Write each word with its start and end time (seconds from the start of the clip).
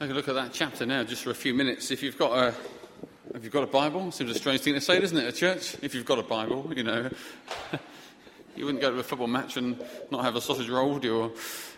I 0.00 0.04
a 0.04 0.14
look 0.14 0.28
at 0.28 0.36
that 0.36 0.52
chapter 0.52 0.86
now 0.86 1.02
just 1.02 1.24
for 1.24 1.30
a 1.30 1.34
few 1.34 1.52
minutes. 1.52 1.90
If 1.90 2.04
you've 2.04 2.16
got 2.16 2.30
a, 2.38 2.54
if 3.34 3.42
you've 3.42 3.52
got 3.52 3.64
a 3.64 3.66
Bible, 3.66 4.12
seems 4.12 4.30
a 4.30 4.34
strange 4.34 4.60
thing 4.60 4.74
to 4.74 4.80
say, 4.80 5.00
doesn't 5.00 5.18
it, 5.18 5.24
at 5.24 5.34
church? 5.34 5.74
If 5.82 5.92
you've 5.92 6.04
got 6.04 6.20
a 6.20 6.22
Bible, 6.22 6.72
you 6.72 6.84
know. 6.84 7.10
you 8.56 8.64
wouldn't 8.64 8.80
go 8.80 8.92
to 8.92 8.98
a 9.00 9.02
football 9.02 9.26
match 9.26 9.56
and 9.56 9.76
not 10.12 10.24
have 10.24 10.36
a 10.36 10.40
sausage 10.40 10.68
roll, 10.68 10.94
would 10.94 11.02
you? 11.02 11.16
Or, 11.16 11.32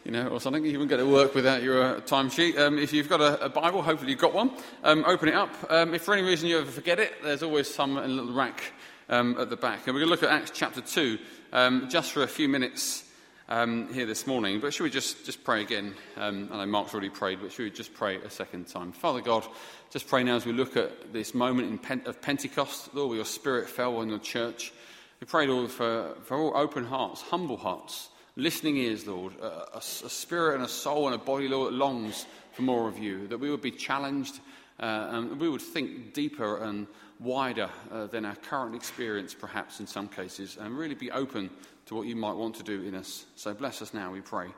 you 0.04 0.11
know, 0.11 0.29
or 0.29 0.38
something. 0.38 0.62
You 0.67 0.72
wouldn't 0.72 0.91
go 0.91 0.98
to 0.98 1.11
work 1.11 1.35
without 1.35 1.62
your 1.62 1.83
uh, 1.83 2.01
timesheet. 2.01 2.59
Um, 2.59 2.79
if 2.79 2.93
you've 2.93 3.09
got 3.09 3.22
a, 3.22 3.46
a, 3.46 3.48
Bible, 3.48 3.81
hopefully 3.81 4.11
you've 4.11 4.21
got 4.21 4.35
one. 4.35 4.51
Um, 4.85 5.03
open 5.07 5.31
it 5.31 5.35
up. 5.35 5.55
Um, 5.71 5.95
if 5.95 6.03
for 6.03 6.13
any 6.13 6.23
reason 6.23 6.47
you 6.47 6.59
ever 6.59 6.71
forget 6.71 6.99
it, 6.99 7.15
there's 7.23 7.43
always 7.43 7.75
some 7.75 7.97
in 7.97 8.05
a 8.05 8.09
little 8.09 8.35
rack 8.35 8.75
um, 9.09 9.35
at 9.41 9.49
the 9.49 9.57
back. 9.57 9.87
And 9.87 9.95
we're 9.95 10.05
going 10.05 10.15
to 10.15 10.21
look 10.21 10.23
at 10.23 10.29
Acts 10.29 10.51
chapter 10.53 10.83
2 10.83 11.19
um, 11.55 11.89
just 11.89 12.13
for 12.13 12.23
a 12.23 12.29
few 12.29 12.51
minutes 12.51 13.05
um, 13.51 13.92
here 13.92 14.06
this 14.06 14.26
morning. 14.26 14.60
But 14.60 14.72
should 14.72 14.85
we 14.85 14.90
just, 14.90 15.26
just 15.26 15.42
pray 15.42 15.60
again? 15.60 15.94
Um, 16.16 16.48
I 16.52 16.59
know 16.59 16.66
Mark's 16.66 16.95
already 16.95 17.10
prayed, 17.10 17.41
but 17.42 17.52
should 17.52 17.64
we 17.64 17.70
just 17.70 17.92
pray 17.92 18.16
a 18.16 18.30
second 18.30 18.69
time? 18.69 18.92
Father 18.92 19.20
God, 19.20 19.45
just 19.91 20.06
pray 20.06 20.22
now 20.22 20.36
as 20.36 20.46
we 20.46 20.52
look 20.52 20.77
at 20.77 21.12
this 21.12 21.34
moment 21.34 21.82
Pen- 21.82 22.02
of 22.06 22.22
Pentecost, 22.22 22.94
Lord, 22.94 23.10
where 23.10 23.16
your 23.16 23.24
spirit 23.24 23.68
fell 23.68 23.96
on 23.96 24.08
your 24.08 24.20
church. 24.20 24.72
We 25.20 25.27
pray, 25.27 25.48
Lord, 25.48 25.70
for, 25.70 26.14
for 26.24 26.38
all 26.38 26.56
open 26.56 26.84
hearts, 26.84 27.20
humble 27.22 27.56
hearts, 27.56 28.08
listening 28.36 28.77
ears, 28.77 29.06
Lord, 29.06 29.34
a, 29.42 29.74
a, 29.74 29.78
a 29.78 29.80
spirit 29.82 30.55
and 30.55 30.64
a 30.64 30.69
soul 30.69 31.06
and 31.06 31.14
a 31.14 31.19
body, 31.19 31.48
Lord, 31.48 31.72
that 31.72 31.77
longs 31.77 32.27
for 32.52 32.62
more 32.62 32.88
of 32.88 32.98
you, 32.98 33.27
that 33.28 33.38
we 33.38 33.50
would 33.50 33.60
be 33.60 33.72
challenged 33.72 34.38
uh, 34.78 35.08
and 35.10 35.41
we 35.41 35.48
would 35.48 35.60
think 35.60 36.14
deeper 36.14 36.62
and 36.62 36.86
wider 37.20 37.69
uh, 37.92 38.06
than 38.06 38.24
our 38.24 38.37
current 38.37 38.74
experience, 38.74 39.34
perhaps 39.34 39.78
in 39.78 39.87
some 39.87 40.09
cases, 40.09 40.56
and 40.59 40.77
really 40.77 40.95
be 40.95 41.11
open 41.11 41.51
to 41.87 41.95
what 41.95 42.06
you 42.06 42.16
might 42.16 42.34
want 42.34 42.55
to 42.56 42.62
do 42.62 42.83
in 42.83 42.95
us. 42.95 43.27
So 43.37 43.52
bless 43.55 43.83
us 43.83 43.95
now, 43.95 44.11
we 44.11 44.20
pray. 44.20 44.48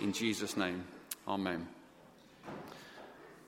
In 0.00 0.12
Jesus' 0.12 0.56
name, 0.56 0.84
Amen. 1.26 1.68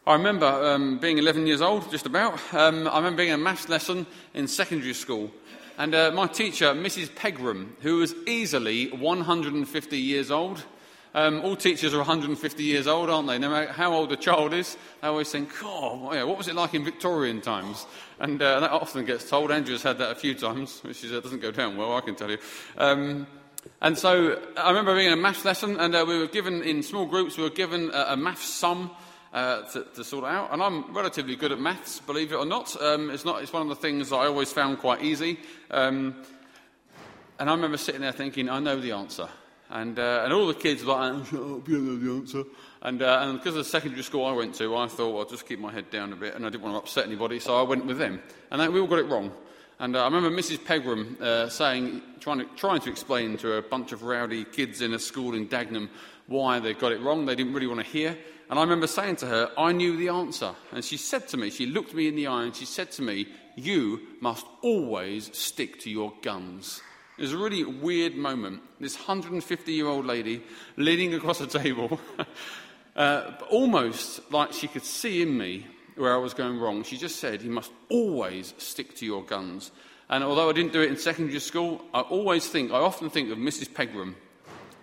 I 0.06 0.12
remember 0.12 0.46
um, 0.46 0.98
being 0.98 1.18
11 1.18 1.46
years 1.46 1.62
old, 1.62 1.90
just 1.90 2.06
about. 2.06 2.38
Um, 2.52 2.86
I 2.86 2.98
remember 2.98 3.18
being 3.18 3.30
in 3.30 3.40
a 3.40 3.42
maths 3.42 3.68
lesson 3.68 4.06
in 4.34 4.46
secondary 4.46 4.94
school. 4.94 5.30
And 5.76 5.94
uh, 5.94 6.12
my 6.12 6.26
teacher, 6.26 6.66
Mrs. 6.66 7.12
Pegram, 7.14 7.76
who 7.80 7.96
was 7.96 8.14
easily 8.26 8.90
150 8.90 9.98
years 9.98 10.30
old, 10.30 10.62
um, 11.14 11.40
all 11.42 11.54
teachers 11.54 11.94
are 11.94 11.98
150 11.98 12.62
years 12.62 12.86
old, 12.86 13.08
aren't 13.08 13.28
they? 13.28 13.38
No 13.38 13.50
matter 13.50 13.72
how 13.72 13.92
old 13.92 14.10
a 14.10 14.16
child 14.16 14.52
is, 14.52 14.76
they 15.00 15.08
always 15.08 15.30
think, 15.30 15.50
oh, 15.62 16.26
what 16.26 16.36
was 16.36 16.48
it 16.48 16.56
like 16.56 16.74
in 16.74 16.84
Victorian 16.84 17.40
times? 17.40 17.86
And 18.18 18.42
uh, 18.42 18.60
that 18.60 18.70
often 18.72 19.04
gets 19.04 19.28
told. 19.28 19.52
Andrew's 19.52 19.82
had 19.82 19.98
that 19.98 20.10
a 20.10 20.16
few 20.16 20.34
times, 20.34 20.80
which 20.82 21.04
is, 21.04 21.12
uh, 21.12 21.20
doesn't 21.20 21.40
go 21.40 21.52
down 21.52 21.76
well, 21.76 21.96
I 21.96 22.00
can 22.00 22.16
tell 22.16 22.30
you. 22.30 22.38
Um, 22.76 23.28
and 23.80 23.96
so 23.96 24.42
I 24.56 24.68
remember 24.68 24.94
being 24.94 25.06
in 25.06 25.12
a 25.12 25.16
maths 25.16 25.44
lesson, 25.44 25.78
and 25.78 25.94
uh, 25.94 26.04
we 26.06 26.18
were 26.18 26.26
given, 26.26 26.62
in 26.62 26.82
small 26.82 27.06
groups, 27.06 27.36
we 27.36 27.44
were 27.44 27.50
given 27.50 27.90
a, 27.94 28.06
a 28.10 28.16
maths 28.16 28.48
sum 28.48 28.90
uh, 29.32 29.62
to, 29.62 29.84
to, 29.94 30.02
sort 30.02 30.24
out. 30.24 30.52
And 30.52 30.62
I'm 30.62 30.92
relatively 30.94 31.36
good 31.36 31.52
at 31.52 31.60
maths, 31.60 32.00
believe 32.00 32.32
it 32.32 32.36
or 32.36 32.46
not. 32.46 32.80
Um, 32.82 33.10
it's, 33.10 33.24
not 33.24 33.42
it's 33.42 33.52
one 33.52 33.62
of 33.62 33.68
the 33.68 33.76
things 33.76 34.12
I 34.12 34.26
always 34.26 34.52
found 34.52 34.78
quite 34.78 35.02
easy. 35.02 35.38
Um, 35.70 36.16
and 37.38 37.48
I 37.48 37.54
remember 37.54 37.76
sitting 37.76 38.00
there 38.00 38.12
thinking, 38.12 38.48
I 38.48 38.58
know 38.58 38.80
the 38.80 38.92
answer. 38.92 39.28
And, 39.70 39.98
uh, 39.98 40.22
and 40.24 40.32
all 40.32 40.46
the 40.46 40.54
kids 40.54 40.84
were 40.84 40.92
like, 40.92 41.26
shut 41.26 41.40
up, 41.40 41.68
know 41.68 41.96
the 41.96 42.10
answer. 42.10 42.44
And, 42.82 43.02
uh, 43.02 43.20
and 43.22 43.38
because 43.38 43.56
of 43.56 43.64
the 43.64 43.70
secondary 43.70 44.02
school 44.02 44.26
I 44.26 44.32
went 44.32 44.54
to, 44.56 44.76
I 44.76 44.86
thought 44.88 45.18
I'll 45.18 45.24
just 45.24 45.48
keep 45.48 45.58
my 45.58 45.72
head 45.72 45.90
down 45.90 46.12
a 46.12 46.16
bit, 46.16 46.34
and 46.34 46.44
I 46.44 46.50
didn't 46.50 46.62
want 46.62 46.74
to 46.74 46.78
upset 46.78 47.06
anybody, 47.06 47.40
so 47.40 47.56
I 47.58 47.62
went 47.62 47.86
with 47.86 47.98
them. 47.98 48.22
And 48.50 48.72
we 48.72 48.80
all 48.80 48.86
got 48.86 48.98
it 48.98 49.06
wrong. 49.06 49.32
And 49.78 49.96
uh, 49.96 50.02
I 50.02 50.04
remember 50.04 50.30
Mrs. 50.30 50.64
Pegram 50.64 51.16
uh, 51.20 51.48
saying, 51.48 52.02
trying 52.20 52.38
to, 52.38 52.44
trying 52.56 52.80
to 52.80 52.90
explain 52.90 53.36
to 53.38 53.54
a 53.54 53.62
bunch 53.62 53.92
of 53.92 54.02
rowdy 54.02 54.44
kids 54.44 54.80
in 54.80 54.94
a 54.94 54.98
school 54.98 55.34
in 55.34 55.48
Dagenham 55.48 55.88
why 56.26 56.60
they 56.60 56.74
got 56.74 56.92
it 56.92 57.00
wrong. 57.00 57.26
They 57.26 57.34
didn't 57.34 57.54
really 57.54 57.66
want 57.66 57.80
to 57.80 57.86
hear. 57.86 58.16
And 58.50 58.58
I 58.58 58.62
remember 58.62 58.86
saying 58.86 59.16
to 59.16 59.26
her, 59.26 59.50
I 59.58 59.72
knew 59.72 59.96
the 59.96 60.08
answer. 60.08 60.54
And 60.72 60.84
she 60.84 60.96
said 60.96 61.28
to 61.28 61.36
me, 61.36 61.50
she 61.50 61.66
looked 61.66 61.94
me 61.94 62.08
in 62.08 62.16
the 62.16 62.26
eye 62.26 62.44
and 62.44 62.54
she 62.54 62.66
said 62.66 62.92
to 62.92 63.02
me, 63.02 63.26
You 63.56 64.00
must 64.20 64.46
always 64.62 65.36
stick 65.36 65.80
to 65.80 65.90
your 65.90 66.12
guns. 66.22 66.80
It 67.16 67.22
was 67.22 67.32
a 67.32 67.38
really 67.38 67.64
weird 67.64 68.16
moment. 68.16 68.62
This 68.80 68.96
150 68.96 69.72
year 69.72 69.86
old 69.86 70.04
lady 70.04 70.42
leaning 70.76 71.14
across 71.14 71.40
a 71.40 71.46
table, 71.46 72.00
uh, 72.96 73.32
almost 73.50 74.32
like 74.32 74.52
she 74.52 74.66
could 74.66 74.84
see 74.84 75.22
in 75.22 75.36
me 75.36 75.66
where 75.96 76.12
I 76.12 76.18
was 76.18 76.34
going 76.34 76.58
wrong. 76.58 76.82
She 76.82 76.96
just 76.96 77.16
said, 77.16 77.42
You 77.42 77.50
must 77.50 77.70
always 77.88 78.54
stick 78.58 78.96
to 78.96 79.06
your 79.06 79.22
guns. 79.22 79.70
And 80.10 80.24
although 80.24 80.50
I 80.50 80.52
didn't 80.52 80.72
do 80.72 80.82
it 80.82 80.90
in 80.90 80.96
secondary 80.96 81.40
school, 81.40 81.84
I 81.94 82.00
always 82.00 82.48
think, 82.48 82.72
I 82.72 82.78
often 82.78 83.08
think 83.10 83.30
of 83.30 83.38
Mrs. 83.38 83.72
Pegram 83.72 84.16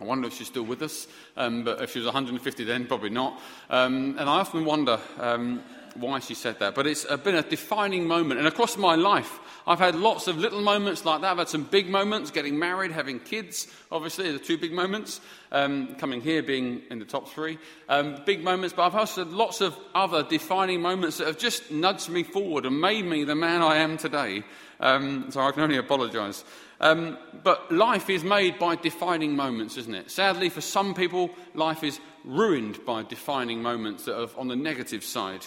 I 0.01 0.03
wonder 0.03 0.27
if 0.27 0.33
she's 0.33 0.47
still 0.47 0.63
with 0.63 0.81
us, 0.81 1.07
um, 1.37 1.63
but 1.63 1.79
if 1.79 1.91
she 1.91 1.99
was 1.99 2.07
150 2.07 2.63
then, 2.63 2.87
probably 2.87 3.11
not. 3.11 3.39
Um, 3.69 4.15
and 4.17 4.27
I 4.27 4.39
often 4.39 4.65
wonder 4.65 4.99
um, 5.19 5.61
why 5.95 6.19
she 6.19 6.33
said 6.33 6.59
that. 6.59 6.75
But 6.75 6.87
it's 6.87 7.05
been 7.23 7.35
a 7.35 7.43
defining 7.43 8.07
moment. 8.07 8.39
And 8.39 8.47
across 8.47 8.77
my 8.77 8.95
life, 8.95 9.39
I've 9.67 9.79
had 9.79 9.95
lots 9.95 10.27
of 10.27 10.37
little 10.37 10.61
moments 10.61 11.05
like 11.05 11.21
that. 11.21 11.31
I've 11.31 11.37
had 11.37 11.49
some 11.49 11.63
big 11.63 11.89
moments, 11.89 12.31
getting 12.31 12.57
married, 12.57 12.91
having 12.91 13.19
kids, 13.19 13.67
obviously, 13.91 14.31
the 14.31 14.39
two 14.39 14.57
big 14.57 14.73
moments. 14.73 15.21
Um, 15.51 15.95
coming 15.95 16.21
here 16.21 16.41
being 16.41 16.81
in 16.89 16.99
the 16.99 17.05
top 17.05 17.27
three. 17.27 17.57
Um, 17.89 18.23
big 18.25 18.41
moments, 18.41 18.73
but 18.73 18.83
I've 18.83 18.95
also 18.95 19.25
had 19.25 19.33
lots 19.33 19.59
of 19.59 19.77
other 19.93 20.23
defining 20.23 20.81
moments 20.81 21.17
that 21.17 21.27
have 21.27 21.37
just 21.37 21.71
nudged 21.71 22.09
me 22.09 22.23
forward 22.23 22.65
and 22.65 22.79
made 22.79 23.03
me 23.03 23.25
the 23.25 23.35
man 23.35 23.61
I 23.61 23.77
am 23.77 23.97
today. 23.97 24.43
Um, 24.79 25.27
so 25.29 25.41
I 25.41 25.51
can 25.51 25.63
only 25.63 25.77
apologise. 25.77 26.43
Um, 26.79 27.17
but 27.43 27.71
life 27.71 28.09
is 28.09 28.23
made 28.23 28.57
by 28.57 28.75
defining 28.75 29.35
moments, 29.35 29.77
isn't 29.77 29.93
it? 29.93 30.09
Sadly, 30.09 30.49
for 30.49 30.61
some 30.61 30.95
people, 30.95 31.29
life 31.53 31.83
is 31.83 31.99
ruined 32.23 32.83
by 32.85 33.03
defining 33.03 33.61
moments 33.61 34.05
that 34.05 34.19
are 34.19 34.29
on 34.37 34.47
the 34.47 34.55
negative 34.55 35.03
side. 35.03 35.45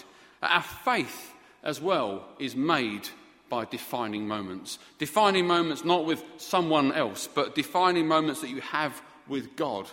Our 0.49 0.61
faith, 0.61 1.33
as 1.63 1.81
well, 1.81 2.25
is 2.39 2.55
made 2.55 3.09
by 3.49 3.65
defining 3.65 4.27
moments. 4.27 4.79
Defining 4.97 5.47
moments 5.47 5.85
not 5.85 6.05
with 6.05 6.23
someone 6.37 6.91
else, 6.91 7.27
but 7.27 7.55
defining 7.55 8.07
moments 8.07 8.41
that 8.41 8.49
you 8.49 8.61
have 8.61 9.01
with 9.27 9.55
God. 9.55 9.87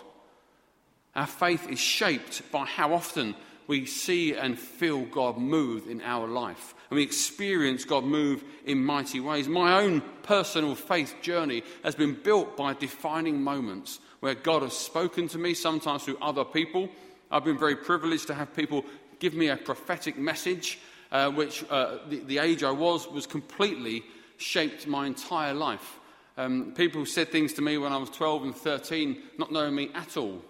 Our 1.15 1.27
faith 1.27 1.69
is 1.69 1.79
shaped 1.79 2.51
by 2.51 2.65
how 2.65 2.93
often 2.93 3.35
we 3.67 3.85
see 3.85 4.33
and 4.33 4.59
feel 4.59 5.05
God 5.05 5.37
move 5.37 5.87
in 5.87 6.01
our 6.01 6.27
life. 6.27 6.73
And 6.89 6.97
we 6.97 7.03
experience 7.03 7.85
God 7.85 8.03
move 8.03 8.43
in 8.65 8.83
mighty 8.83 9.19
ways. 9.19 9.47
My 9.47 9.81
own 9.81 10.01
personal 10.23 10.75
faith 10.75 11.15
journey 11.21 11.63
has 11.83 11.95
been 11.95 12.13
built 12.13 12.57
by 12.57 12.73
defining 12.73 13.41
moments 13.41 13.99
where 14.19 14.35
God 14.35 14.63
has 14.63 14.73
spoken 14.73 15.27
to 15.29 15.37
me, 15.37 15.53
sometimes 15.53 16.03
through 16.03 16.17
other 16.21 16.43
people. 16.43 16.89
I've 17.31 17.45
been 17.45 17.57
very 17.57 17.75
privileged 17.75 18.27
to 18.27 18.33
have 18.33 18.55
people 18.55 18.85
give 19.23 19.33
me 19.33 19.47
a 19.47 19.55
prophetic 19.55 20.17
message, 20.17 20.79
uh, 21.09 21.31
which 21.31 21.63
uh, 21.69 21.99
the, 22.09 22.19
the, 22.25 22.39
age 22.39 22.61
I 22.61 22.71
was 22.71 23.07
was 23.07 23.25
completely 23.25 24.03
shaped 24.35 24.85
my 24.85 25.07
entire 25.07 25.53
life. 25.53 25.97
Um, 26.35 26.73
people 26.75 27.05
said 27.05 27.31
things 27.31 27.53
to 27.53 27.61
me 27.61 27.77
when 27.77 27.93
I 27.93 27.97
was 27.97 28.09
12 28.09 28.43
and 28.43 28.53
13, 28.55 29.17
not 29.37 29.49
knowing 29.49 29.75
me 29.75 29.91
at 29.95 30.17
all 30.17 30.41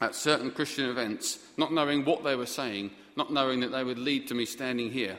at 0.00 0.14
certain 0.14 0.50
Christian 0.50 0.88
events, 0.88 1.40
not 1.58 1.74
knowing 1.74 2.06
what 2.06 2.24
they 2.24 2.36
were 2.36 2.46
saying, 2.46 2.90
not 3.16 3.34
knowing 3.34 3.60
that 3.60 3.70
they 3.70 3.84
would 3.84 3.98
lead 3.98 4.28
to 4.28 4.34
me 4.34 4.46
standing 4.46 4.90
here 4.90 5.18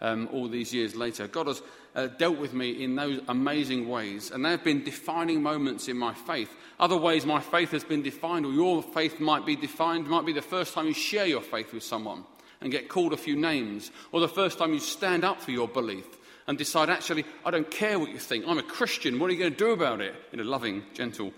um, 0.00 0.26
all 0.32 0.48
these 0.48 0.72
years 0.72 0.96
later. 0.96 1.28
God 1.28 1.48
has 1.48 1.60
uh, 1.94 2.06
dealt 2.06 2.38
with 2.38 2.54
me 2.54 2.82
in 2.82 2.96
those 2.96 3.20
amazing 3.28 3.88
ways, 3.88 4.30
and 4.30 4.44
they 4.44 4.50
have 4.50 4.64
been 4.64 4.84
defining 4.84 5.42
moments 5.42 5.88
in 5.88 5.96
my 5.96 6.14
faith. 6.14 6.54
Other 6.80 6.96
ways 6.96 7.26
my 7.26 7.40
faith 7.40 7.70
has 7.72 7.84
been 7.84 8.02
defined, 8.02 8.46
or 8.46 8.52
your 8.52 8.82
faith 8.82 9.20
might 9.20 9.44
be 9.44 9.56
defined, 9.56 10.06
might 10.06 10.26
be 10.26 10.32
the 10.32 10.42
first 10.42 10.74
time 10.74 10.86
you 10.86 10.94
share 10.94 11.26
your 11.26 11.42
faith 11.42 11.72
with 11.72 11.82
someone 11.82 12.24
and 12.60 12.70
get 12.70 12.88
called 12.88 13.12
a 13.12 13.16
few 13.16 13.36
names, 13.36 13.90
or 14.12 14.20
the 14.20 14.28
first 14.28 14.58
time 14.58 14.72
you 14.72 14.80
stand 14.80 15.24
up 15.24 15.40
for 15.40 15.50
your 15.50 15.68
belief 15.68 16.06
and 16.46 16.58
decide, 16.58 16.90
actually, 16.90 17.24
I 17.44 17.50
don't 17.50 17.70
care 17.70 17.98
what 17.98 18.10
you 18.10 18.18
think, 18.18 18.44
I'm 18.46 18.58
a 18.58 18.62
Christian, 18.62 19.18
what 19.18 19.30
are 19.30 19.32
you 19.32 19.38
going 19.38 19.52
to 19.52 19.58
do 19.58 19.70
about 19.72 20.00
it? 20.00 20.14
In 20.32 20.40
a 20.40 20.44
loving, 20.44 20.82
gentle 20.94 21.32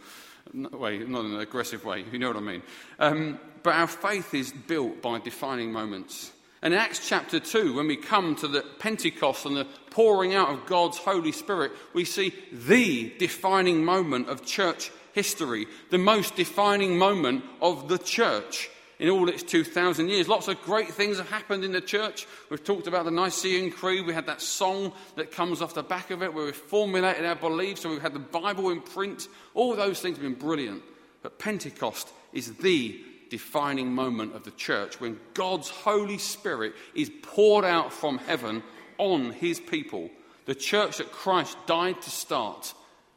way, 0.53 0.98
not 0.98 1.25
in 1.25 1.32
an 1.32 1.41
aggressive 1.41 1.84
way, 1.84 2.04
you 2.12 2.19
know 2.19 2.28
what 2.28 2.37
I 2.37 2.41
mean. 2.41 2.62
Um, 2.98 3.41
but 3.62 3.75
our 3.75 3.87
faith 3.87 4.34
is 4.34 4.53
built 4.53 5.00
by 5.00 5.19
defining 5.19 5.72
moments. 5.72 6.32
And 6.64 6.72
in 6.72 6.81
Acts 6.81 7.06
chapter 7.06 7.38
2, 7.38 7.75
when 7.75 7.88
we 7.88 7.96
come 7.96 8.34
to 8.37 8.49
the 8.49 8.62
Pentecost 8.78 9.44
and 9.44 9.55
the 9.55 9.66
pouring 9.90 10.34
out 10.34 10.49
of 10.49 10.64
God's 10.64 10.96
Holy 10.96 11.31
Spirit, 11.31 11.72
we 11.93 12.06
see 12.06 12.32
the 12.50 13.12
defining 13.19 13.84
moment 13.84 14.31
of 14.31 14.46
church 14.46 14.90
history, 15.12 15.66
the 15.90 15.99
most 15.99 16.37
defining 16.37 16.96
moment 16.96 17.44
of 17.61 17.88
the 17.88 17.99
church 17.99 18.70
in 18.99 19.11
all 19.11 19.28
its 19.28 19.43
2,000 19.43 20.08
years. 20.08 20.26
Lots 20.26 20.49
of 20.49 20.62
great 20.62 20.88
things 20.88 21.19
have 21.19 21.28
happened 21.28 21.64
in 21.64 21.72
the 21.72 21.82
church. 21.82 22.26
We've 22.49 22.64
talked 22.64 22.87
about 22.87 23.05
the 23.05 23.11
Nicene 23.11 23.70
Creed. 23.70 24.06
We 24.06 24.14
had 24.14 24.26
that 24.26 24.40
song 24.40 24.94
that 25.16 25.32
comes 25.32 25.61
off 25.61 25.75
the 25.75 25.82
back 25.82 26.11
of 26.11 26.22
it 26.22 26.32
where 26.32 26.46
we've 26.46 26.56
formulated 26.56 27.26
our 27.26 27.37
beliefs. 27.37 27.82
So 27.82 27.90
we've 27.90 28.00
had 28.00 28.14
the 28.14 28.20
Bible 28.20 28.70
in 28.70 28.81
print. 28.81 29.28
All 29.52 29.76
those 29.76 30.00
things 30.00 30.16
have 30.16 30.22
been 30.22 30.32
brilliant. 30.32 30.82
But 31.22 31.38
Pentecost 31.38 32.08
is 32.32 32.55
the 32.55 33.05
defining 33.34 33.92
moment 33.92 34.32
of 34.32 34.44
the 34.44 34.52
church 34.52 35.00
when 35.00 35.19
God's 35.34 35.69
Holy 35.69 36.19
Spirit 36.19 36.72
is 36.94 37.10
poured 37.20 37.64
out 37.64 37.92
from 37.92 38.19
heaven 38.19 38.62
on 38.96 39.32
his 39.32 39.58
people. 39.58 40.08
The 40.44 40.54
church 40.54 40.98
that 40.98 41.10
Christ 41.10 41.56
died 41.66 42.00
to 42.02 42.10
start 42.10 42.75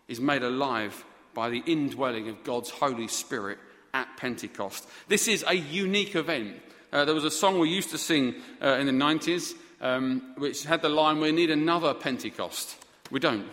is 0.08 0.20
made 0.20 0.42
alive 0.42 1.06
by 1.36 1.52
the 1.52 1.62
indwelling 1.68 2.30
of 2.30 2.44
God's 2.44 2.72
Holy 2.72 3.08
Spirit 3.08 3.60
at 3.94 4.18
Pentecost. 4.18 4.90
This 5.08 5.28
is 5.28 5.46
a 5.48 5.54
unique 5.54 6.16
event. 6.16 6.64
Uh, 6.92 7.06
there 7.06 7.14
was 7.14 7.24
a 7.24 7.30
song 7.30 7.60
we 7.60 7.70
used 7.70 7.92
to 7.92 8.00
sing 8.00 8.34
uh, 8.60 8.70
in 8.80 8.88
the 8.88 8.92
90s 8.92 9.54
um, 9.82 10.34
which 10.38 10.64
had 10.64 10.82
the 10.82 10.90
line, 10.90 11.20
We 11.20 11.32
need 11.32 11.52
another 11.52 11.94
Pentecost. 11.94 12.84
We 13.12 13.20
don't. 13.20 13.46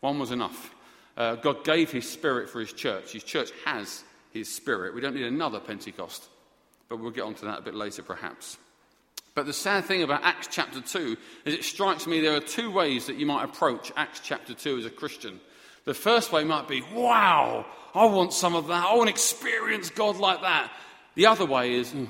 One 0.00 0.18
was 0.18 0.30
enough. 0.30 0.74
Uh, 1.16 1.36
God 1.36 1.64
gave 1.64 1.90
his 1.90 2.06
spirit 2.06 2.50
for 2.50 2.60
his 2.60 2.74
church. 2.74 3.12
His 3.12 3.24
church 3.24 3.48
has 3.64 4.04
his 4.32 4.52
spirit. 4.52 4.94
We 4.94 5.00
don't 5.00 5.14
need 5.14 5.26
another 5.26 5.60
Pentecost. 5.60 6.28
But 6.88 7.00
we'll 7.00 7.10
get 7.10 7.24
onto 7.24 7.46
that 7.46 7.60
a 7.60 7.62
bit 7.62 7.74
later, 7.74 8.02
perhaps. 8.02 8.58
But 9.34 9.46
the 9.46 9.52
sad 9.52 9.86
thing 9.86 10.02
about 10.02 10.24
Acts 10.24 10.48
chapter 10.50 10.80
2 10.80 11.16
is 11.46 11.54
it 11.54 11.64
strikes 11.64 12.06
me 12.06 12.20
there 12.20 12.36
are 12.36 12.40
two 12.40 12.70
ways 12.70 13.06
that 13.06 13.16
you 13.16 13.24
might 13.24 13.44
approach 13.44 13.90
Acts 13.96 14.20
chapter 14.22 14.52
2 14.52 14.78
as 14.78 14.84
a 14.84 14.90
Christian. 14.90 15.40
The 15.84 15.94
first 15.94 16.32
way 16.32 16.44
might 16.44 16.68
be, 16.68 16.82
wow, 16.92 17.64
I 17.94 18.04
want 18.06 18.32
some 18.32 18.54
of 18.54 18.68
that. 18.68 18.84
I 18.84 18.94
want 18.94 19.08
to 19.08 19.14
experience 19.14 19.90
God 19.90 20.18
like 20.18 20.42
that. 20.42 20.70
The 21.14 21.26
other 21.26 21.46
way 21.46 21.74
is, 21.74 21.92
mm, 21.92 22.08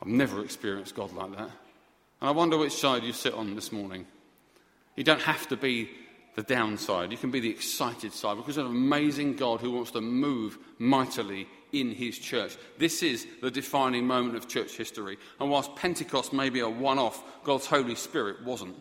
I've 0.00 0.08
never 0.08 0.42
experienced 0.42 0.94
God 0.94 1.12
like 1.12 1.30
that. 1.32 1.50
And 2.20 2.28
I 2.28 2.30
wonder 2.32 2.58
which 2.58 2.72
side 2.72 3.04
you 3.04 3.12
sit 3.12 3.34
on 3.34 3.54
this 3.54 3.72
morning. 3.72 4.06
You 4.96 5.04
don't 5.04 5.22
have 5.22 5.48
to 5.48 5.56
be 5.56 5.90
the 6.34 6.42
downside, 6.42 7.12
you 7.12 7.18
can 7.18 7.30
be 7.30 7.40
the 7.40 7.50
excited 7.50 8.12
side 8.12 8.36
because 8.36 8.56
of 8.56 8.66
an 8.66 8.72
amazing 8.72 9.36
God 9.36 9.60
who 9.60 9.70
wants 9.70 9.90
to 9.90 10.00
move 10.00 10.58
mightily 10.78 11.46
in 11.72 11.90
his 11.90 12.18
church. 12.18 12.56
This 12.78 13.02
is 13.02 13.26
the 13.40 13.50
defining 13.50 14.06
moment 14.06 14.36
of 14.36 14.48
church 14.48 14.76
history. 14.76 15.18
And 15.40 15.50
whilst 15.50 15.76
Pentecost 15.76 16.32
may 16.32 16.50
be 16.50 16.60
a 16.60 16.68
one 16.68 16.98
off, 16.98 17.22
God's 17.44 17.66
Holy 17.66 17.94
Spirit 17.94 18.44
wasn't. 18.44 18.76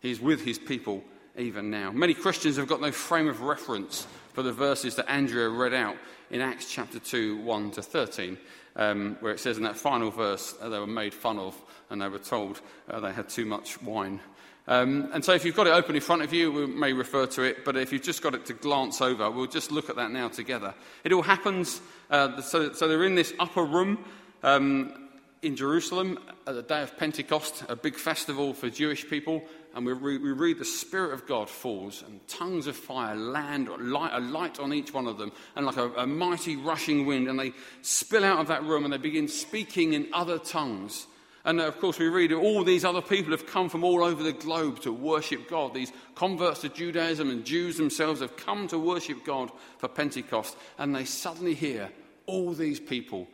He's 0.00 0.20
with 0.20 0.44
his 0.44 0.58
people 0.58 1.02
even 1.36 1.70
now. 1.70 1.90
Many 1.90 2.14
Christians 2.14 2.56
have 2.56 2.68
got 2.68 2.80
no 2.80 2.92
frame 2.92 3.28
of 3.28 3.40
reference 3.40 4.06
for 4.32 4.42
the 4.42 4.52
verses 4.52 4.96
that 4.96 5.10
Andrea 5.10 5.48
read 5.48 5.74
out 5.74 5.96
in 6.30 6.40
Acts 6.40 6.70
chapter 6.70 6.98
2, 6.98 7.38
1 7.38 7.70
to 7.72 7.82
13, 7.82 8.38
um, 8.76 9.16
where 9.20 9.32
it 9.32 9.40
says 9.40 9.56
in 9.56 9.62
that 9.64 9.76
final 9.76 10.10
verse 10.10 10.54
uh, 10.60 10.68
they 10.68 10.78
were 10.78 10.86
made 10.86 11.14
fun 11.14 11.38
of 11.38 11.56
and 11.90 12.00
they 12.00 12.08
were 12.08 12.18
told 12.18 12.60
uh, 12.88 13.00
they 13.00 13.12
had 13.12 13.28
too 13.28 13.44
much 13.44 13.80
wine. 13.82 14.20
Um, 14.66 15.10
and 15.12 15.22
so, 15.22 15.32
if 15.32 15.44
you've 15.44 15.56
got 15.56 15.66
it 15.66 15.74
open 15.74 15.94
in 15.94 16.00
front 16.00 16.22
of 16.22 16.32
you, 16.32 16.50
we 16.50 16.66
may 16.66 16.92
refer 16.94 17.26
to 17.26 17.42
it, 17.42 17.64
but 17.64 17.76
if 17.76 17.92
you've 17.92 18.02
just 18.02 18.22
got 18.22 18.34
it 18.34 18.46
to 18.46 18.54
glance 18.54 19.02
over, 19.02 19.30
we'll 19.30 19.46
just 19.46 19.70
look 19.70 19.90
at 19.90 19.96
that 19.96 20.10
now 20.10 20.28
together. 20.28 20.74
It 21.04 21.12
all 21.12 21.22
happens, 21.22 21.82
uh, 22.10 22.40
so, 22.40 22.72
so, 22.72 22.88
they're 22.88 23.04
in 23.04 23.14
this 23.14 23.34
upper 23.38 23.62
room 23.62 24.02
um, 24.42 25.10
in 25.42 25.54
Jerusalem 25.54 26.18
at 26.46 26.54
the 26.54 26.62
day 26.62 26.82
of 26.82 26.96
Pentecost, 26.96 27.64
a 27.68 27.76
big 27.76 27.94
festival 27.94 28.54
for 28.54 28.70
Jewish 28.70 29.06
people, 29.06 29.44
and 29.74 29.84
we, 29.84 29.92
re- 29.92 30.16
we 30.16 30.32
read 30.32 30.58
the 30.58 30.64
Spirit 30.64 31.12
of 31.12 31.26
God 31.26 31.50
falls, 31.50 32.02
and 32.02 32.26
tongues 32.26 32.66
of 32.66 32.74
fire 32.74 33.16
land, 33.16 33.68
light, 33.68 34.12
a 34.14 34.20
light 34.20 34.58
on 34.60 34.72
each 34.72 34.94
one 34.94 35.06
of 35.06 35.18
them, 35.18 35.30
and 35.56 35.66
like 35.66 35.76
a, 35.76 35.90
a 35.92 36.06
mighty 36.06 36.56
rushing 36.56 37.04
wind, 37.04 37.28
and 37.28 37.38
they 37.38 37.52
spill 37.82 38.24
out 38.24 38.38
of 38.38 38.46
that 38.46 38.64
room 38.64 38.84
and 38.84 38.92
they 38.94 38.98
begin 38.98 39.28
speaking 39.28 39.92
in 39.92 40.08
other 40.14 40.38
tongues 40.38 41.06
and 41.44 41.60
uh, 41.60 41.66
of 41.66 41.78
course, 41.78 41.98
we 41.98 42.08
read 42.08 42.32
all 42.32 42.64
these 42.64 42.84
other 42.84 43.02
people 43.02 43.32
have 43.32 43.46
come 43.46 43.68
from 43.68 43.84
all 43.84 44.02
over 44.02 44.22
the 44.22 44.32
globe 44.32 44.80
to 44.80 44.92
worship 44.92 45.48
God. 45.48 45.74
These 45.74 45.92
converts 46.14 46.62
to 46.62 46.70
Judaism 46.70 47.28
and 47.28 47.44
Jews 47.44 47.76
themselves 47.76 48.20
have 48.20 48.36
come 48.36 48.66
to 48.68 48.78
worship 48.78 49.24
God 49.24 49.50
for 49.78 49.88
Pentecost. 49.88 50.56
And 50.78 50.94
they 50.94 51.04
suddenly 51.04 51.54
hear 51.54 51.90
all 52.26 52.52
these 52.52 52.80
people 52.80 53.28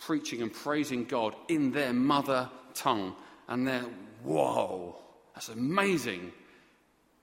preaching 0.00 0.42
and 0.42 0.52
praising 0.52 1.04
God 1.04 1.36
in 1.48 1.70
their 1.70 1.92
mother 1.92 2.50
tongue. 2.74 3.14
And 3.46 3.66
they're, 3.68 3.86
whoa, 4.24 4.96
that's 5.34 5.48
amazing. 5.48 6.32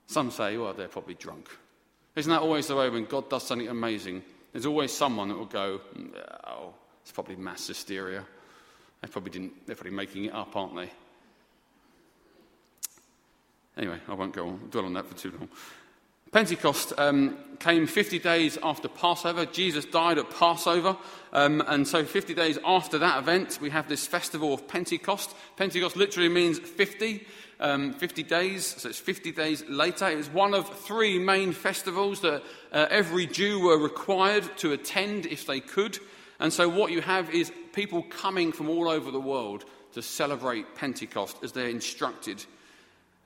Some 0.06 0.30
say, 0.30 0.56
well, 0.56 0.72
they're 0.72 0.88
probably 0.88 1.14
drunk. 1.14 1.50
Isn't 2.14 2.30
that 2.32 2.40
always 2.40 2.68
the 2.68 2.76
way 2.76 2.88
when 2.88 3.04
God 3.04 3.28
does 3.28 3.42
something 3.42 3.68
amazing? 3.68 4.22
There's 4.52 4.64
always 4.64 4.92
someone 4.92 5.28
that 5.28 5.36
will 5.36 5.44
go, 5.44 5.82
mm, 5.94 6.10
oh, 6.46 6.72
it's 7.02 7.12
probably 7.12 7.36
mass 7.36 7.66
hysteria. 7.66 8.24
They 9.00 9.08
probably 9.08 9.30
didn't, 9.30 9.66
they're 9.66 9.76
probably 9.76 9.92
making 9.92 10.24
it 10.24 10.34
up, 10.34 10.56
aren't 10.56 10.76
they? 10.76 10.90
Anyway, 13.76 13.98
I 14.08 14.14
won't 14.14 14.32
go 14.32 14.48
on, 14.48 14.68
dwell 14.70 14.86
on 14.86 14.94
that 14.94 15.06
for 15.06 15.16
too 15.16 15.32
long. 15.32 15.48
Pentecost 16.32 16.92
um, 16.98 17.36
came 17.60 17.86
50 17.86 18.18
days 18.18 18.58
after 18.62 18.88
Passover. 18.88 19.46
Jesus 19.46 19.84
died 19.84 20.18
at 20.18 20.28
Passover. 20.30 20.96
Um, 21.32 21.62
and 21.66 21.86
so, 21.86 22.04
50 22.04 22.34
days 22.34 22.58
after 22.64 22.98
that 22.98 23.18
event, 23.18 23.58
we 23.60 23.70
have 23.70 23.88
this 23.88 24.06
festival 24.06 24.52
of 24.52 24.66
Pentecost. 24.66 25.34
Pentecost 25.56 25.96
literally 25.96 26.28
means 26.28 26.58
50, 26.58 27.26
um, 27.60 27.92
50 27.92 28.22
days. 28.24 28.66
So, 28.66 28.88
it's 28.88 28.98
50 28.98 29.32
days 29.32 29.64
later. 29.68 30.08
It 30.08 30.16
was 30.16 30.28
one 30.28 30.52
of 30.52 30.68
three 30.80 31.18
main 31.18 31.52
festivals 31.52 32.20
that 32.22 32.42
uh, 32.72 32.86
every 32.90 33.26
Jew 33.26 33.60
were 33.60 33.78
required 33.78 34.44
to 34.58 34.72
attend 34.72 35.26
if 35.26 35.46
they 35.46 35.60
could. 35.60 35.98
And 36.40 36.52
so, 36.52 36.68
what 36.68 36.90
you 36.90 37.02
have 37.02 37.32
is 37.32 37.52
people 37.76 38.02
coming 38.04 38.52
from 38.52 38.70
all 38.70 38.88
over 38.88 39.10
the 39.10 39.20
world 39.20 39.66
to 39.92 40.00
celebrate 40.00 40.74
Pentecost 40.74 41.36
as 41.42 41.52
they're 41.52 41.68
instructed. 41.68 42.42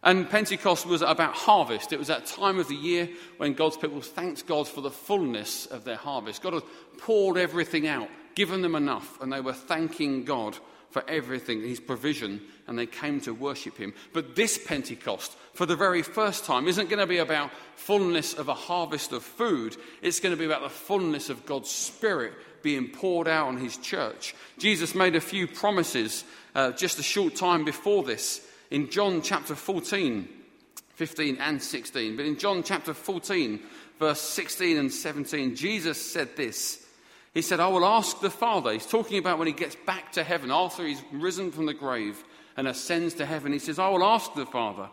And 0.02 0.28
Pentecost 0.28 0.86
was 0.86 1.02
about 1.02 1.34
harvest. 1.34 1.92
It 1.92 2.00
was 2.00 2.08
that 2.08 2.26
time 2.26 2.58
of 2.58 2.66
the 2.66 2.74
year 2.74 3.08
when 3.36 3.54
God's 3.54 3.76
people 3.76 4.00
thanked 4.00 4.46
God 4.46 4.66
for 4.66 4.80
the 4.80 4.90
fullness 4.90 5.66
of 5.66 5.84
their 5.84 5.96
harvest. 5.96 6.42
God 6.42 6.54
had 6.54 6.64
poured 6.98 7.38
everything 7.38 7.86
out, 7.86 8.08
given 8.34 8.60
them 8.60 8.74
enough, 8.74 9.20
and 9.22 9.32
they 9.32 9.40
were 9.40 9.52
thanking 9.52 10.24
God 10.24 10.56
for 10.90 11.04
everything, 11.08 11.62
his 11.62 11.78
provision, 11.78 12.40
and 12.66 12.76
they 12.76 12.86
came 12.86 13.20
to 13.20 13.32
worship 13.32 13.76
him. 13.76 13.94
But 14.12 14.34
this 14.34 14.58
Pentecost, 14.58 15.36
for 15.54 15.64
the 15.64 15.76
very 15.76 16.02
first 16.02 16.44
time, 16.44 16.66
isn't 16.66 16.88
going 16.88 16.98
to 16.98 17.06
be 17.06 17.18
about 17.18 17.52
fullness 17.76 18.34
of 18.34 18.48
a 18.48 18.54
harvest 18.54 19.12
of 19.12 19.22
food. 19.22 19.76
It's 20.02 20.18
going 20.18 20.34
to 20.34 20.38
be 20.38 20.46
about 20.46 20.62
the 20.62 20.68
fullness 20.68 21.30
of 21.30 21.46
God's 21.46 21.70
Spirit 21.70 22.32
being 22.62 22.88
poured 22.88 23.28
out 23.28 23.48
on 23.48 23.56
his 23.56 23.76
church. 23.76 24.34
Jesus 24.58 24.94
made 24.94 25.16
a 25.16 25.20
few 25.20 25.46
promises 25.46 26.24
uh, 26.54 26.72
just 26.72 26.98
a 26.98 27.02
short 27.02 27.34
time 27.36 27.64
before 27.64 28.02
this 28.02 28.46
in 28.70 28.90
John 28.90 29.22
chapter 29.22 29.54
14, 29.54 30.28
15 30.94 31.36
and 31.38 31.62
16. 31.62 32.16
But 32.16 32.26
in 32.26 32.38
John 32.38 32.62
chapter 32.62 32.94
14, 32.94 33.60
verse 33.98 34.20
16 34.20 34.76
and 34.76 34.92
17, 34.92 35.56
Jesus 35.56 36.00
said 36.00 36.36
this. 36.36 36.86
He 37.34 37.42
said, 37.42 37.60
I 37.60 37.68
will 37.68 37.84
ask 37.84 38.20
the 38.20 38.30
Father. 38.30 38.72
He's 38.72 38.86
talking 38.86 39.18
about 39.18 39.38
when 39.38 39.46
he 39.46 39.52
gets 39.52 39.76
back 39.86 40.12
to 40.12 40.24
heaven 40.24 40.50
after 40.50 40.84
he's 40.84 41.02
risen 41.12 41.52
from 41.52 41.66
the 41.66 41.74
grave 41.74 42.22
and 42.56 42.66
ascends 42.66 43.14
to 43.14 43.26
heaven. 43.26 43.52
He 43.52 43.58
says, 43.58 43.78
I 43.78 43.88
will 43.88 44.02
ask 44.02 44.34
the 44.34 44.46
Father, 44.46 44.88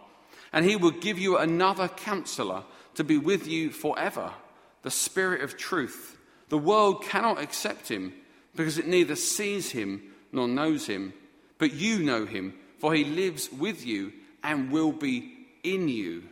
and 0.53 0.63
he 0.63 0.75
will 0.75 0.91
give 0.91 1.17
you 1.17 1.37
another 1.37 1.87
counselor 1.87 2.63
to 2.95 3.03
be 3.03 3.17
with 3.17 3.47
you 3.47 3.71
forever, 3.71 4.31
the 4.83 4.91
Spirit 4.91 5.41
of 5.41 5.57
truth 5.57 6.16
the 6.49 6.57
world 6.57 7.03
cannot 7.03 7.41
accept 7.41 7.87
him 7.89 8.13
because 8.55 8.77
it 8.77 8.87
neither 8.87 9.15
sees 9.15 9.71
him 9.71 10.01
nor 10.31 10.47
knows 10.47 10.87
him. 10.87 11.13
But 11.57 11.73
you 11.73 11.99
know 11.99 12.25
him, 12.25 12.53
for 12.79 12.93
he 12.93 13.03
lives 13.03 13.51
with 13.51 13.85
you 13.85 14.13
and 14.43 14.71
will 14.71 14.91
be 14.91 15.33
in 15.63 15.89
you. 15.89 16.23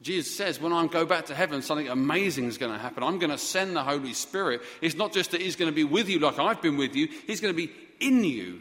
Jesus 0.00 0.36
says, 0.36 0.60
when 0.60 0.72
I 0.72 0.86
go 0.86 1.06
back 1.06 1.26
to 1.26 1.34
heaven, 1.34 1.62
something 1.62 1.88
amazing 1.88 2.44
is 2.44 2.58
going 2.58 2.72
to 2.72 2.78
happen. 2.78 3.02
I'm 3.02 3.18
going 3.18 3.30
to 3.30 3.38
send 3.38 3.74
the 3.74 3.82
Holy 3.82 4.12
Spirit. 4.12 4.60
It's 4.82 4.94
not 4.94 5.12
just 5.12 5.30
that 5.30 5.40
he's 5.40 5.56
going 5.56 5.70
to 5.70 5.74
be 5.74 5.84
with 5.84 6.08
you 6.08 6.18
like 6.18 6.38
I've 6.38 6.60
been 6.60 6.76
with 6.76 6.94
you, 6.94 7.08
he's 7.26 7.40
going 7.40 7.54
to 7.54 7.56
be 7.56 7.72
in 8.00 8.22
you. 8.22 8.60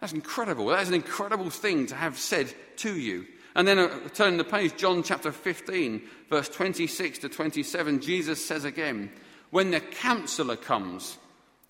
That's 0.00 0.12
incredible. 0.12 0.66
That 0.66 0.82
is 0.82 0.88
an 0.88 0.94
incredible 0.94 1.50
thing 1.50 1.86
to 1.86 1.94
have 1.94 2.18
said 2.18 2.52
to 2.78 2.94
you. 2.94 3.26
And 3.54 3.68
then 3.68 3.78
uh, 3.78 4.08
turn 4.12 4.36
the 4.36 4.44
page, 4.44 4.76
John 4.76 5.02
chapter 5.02 5.30
15, 5.30 6.02
verse 6.28 6.48
26 6.48 7.18
to 7.18 7.28
27, 7.28 8.00
Jesus 8.00 8.44
says 8.44 8.64
again, 8.64 9.10
When 9.50 9.70
the 9.70 9.80
counselor 9.80 10.56
comes, 10.56 11.18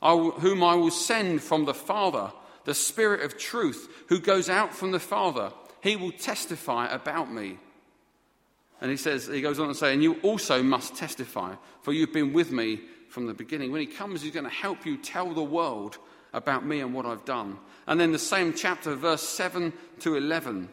whom 0.00 0.62
I 0.62 0.74
will 0.74 0.90
send 0.90 1.42
from 1.42 1.64
the 1.64 1.74
Father, 1.74 2.32
the 2.64 2.74
Spirit 2.74 3.22
of 3.22 3.38
truth, 3.38 3.88
who 4.08 4.18
goes 4.18 4.48
out 4.48 4.74
from 4.74 4.92
the 4.92 5.00
Father, 5.00 5.52
he 5.82 5.96
will 5.96 6.12
testify 6.12 6.86
about 6.86 7.32
me. 7.32 7.58
And 8.80 8.90
he 8.90 8.96
says, 8.96 9.26
he 9.26 9.40
goes 9.40 9.60
on 9.60 9.68
to 9.68 9.74
say, 9.74 9.92
and 9.92 10.02
you 10.02 10.18
also 10.22 10.62
must 10.62 10.96
testify, 10.96 11.54
for 11.82 11.92
you've 11.92 12.12
been 12.12 12.32
with 12.32 12.50
me 12.50 12.80
from 13.08 13.26
the 13.26 13.34
beginning. 13.34 13.70
When 13.70 13.80
he 13.80 13.86
comes, 13.86 14.22
he's 14.22 14.32
going 14.32 14.44
to 14.44 14.50
help 14.50 14.84
you 14.84 14.96
tell 14.96 15.32
the 15.32 15.42
world 15.42 15.98
about 16.32 16.66
me 16.66 16.80
and 16.80 16.92
what 16.92 17.06
I've 17.06 17.24
done. 17.24 17.58
And 17.86 18.00
then 18.00 18.12
the 18.12 18.18
same 18.18 18.52
chapter, 18.52 18.94
verse 18.94 19.22
7 19.22 19.72
to 20.00 20.16
11. 20.16 20.68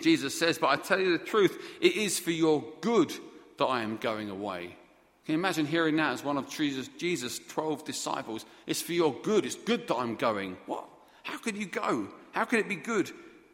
Jesus 0.00 0.38
says, 0.38 0.58
But 0.58 0.68
I 0.68 0.76
tell 0.76 1.00
you 1.00 1.16
the 1.16 1.24
truth, 1.24 1.76
it 1.80 1.96
is 1.96 2.18
for 2.18 2.30
your 2.30 2.64
good 2.80 3.12
that 3.58 3.66
I 3.66 3.82
am 3.82 3.96
going 3.96 4.30
away. 4.30 4.76
Can 5.24 5.34
you 5.34 5.38
imagine 5.38 5.66
hearing 5.66 5.96
that 5.96 6.12
as 6.12 6.24
one 6.24 6.38
of 6.38 6.48
Jesus' 6.48 6.88
Jesus' 6.96 7.38
12 7.48 7.84
disciples? 7.84 8.46
It's 8.66 8.80
for 8.80 8.92
your 8.92 9.14
good. 9.22 9.44
It's 9.44 9.56
good 9.56 9.86
that 9.88 9.96
I'm 9.96 10.16
going. 10.16 10.56
What? 10.66 10.86
How 11.22 11.36
could 11.36 11.56
you 11.56 11.66
go? 11.66 12.08
How 12.32 12.44
could 12.44 12.60
it 12.60 12.68
be 12.68 12.76
good? 12.76 13.10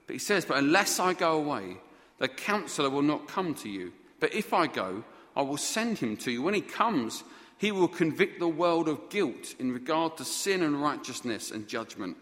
But 0.07 0.15
he 0.15 0.21
says, 0.21 0.45
But 0.45 0.59
unless 0.59 1.01
I 1.01 1.15
go 1.15 1.33
away, 1.37 1.79
the 2.19 2.29
counselor 2.29 2.91
will 2.91 3.03
not 3.03 3.27
come 3.27 3.55
to 3.57 3.69
you. 3.69 3.93
But 4.21 4.35
if 4.35 4.53
I 4.53 4.67
go, 4.67 5.03
I 5.35 5.43
will 5.43 5.57
send 5.57 5.99
him 5.99 6.17
to 6.19 6.31
you. 6.31 6.43
When 6.43 6.55
he 6.55 6.61
comes, 6.61 7.25
he 7.59 7.73
will 7.73 7.89
convict 7.89 8.39
the 8.39 8.49
world 8.49 8.89
of 8.89 9.11
guilt 9.11 9.55
in 9.59 9.73
regard 9.73 10.17
to 10.19 10.25
sin 10.25 10.63
and 10.63 10.81
righteousness 10.81 11.51
and 11.51 11.67
judgment. 11.67 12.17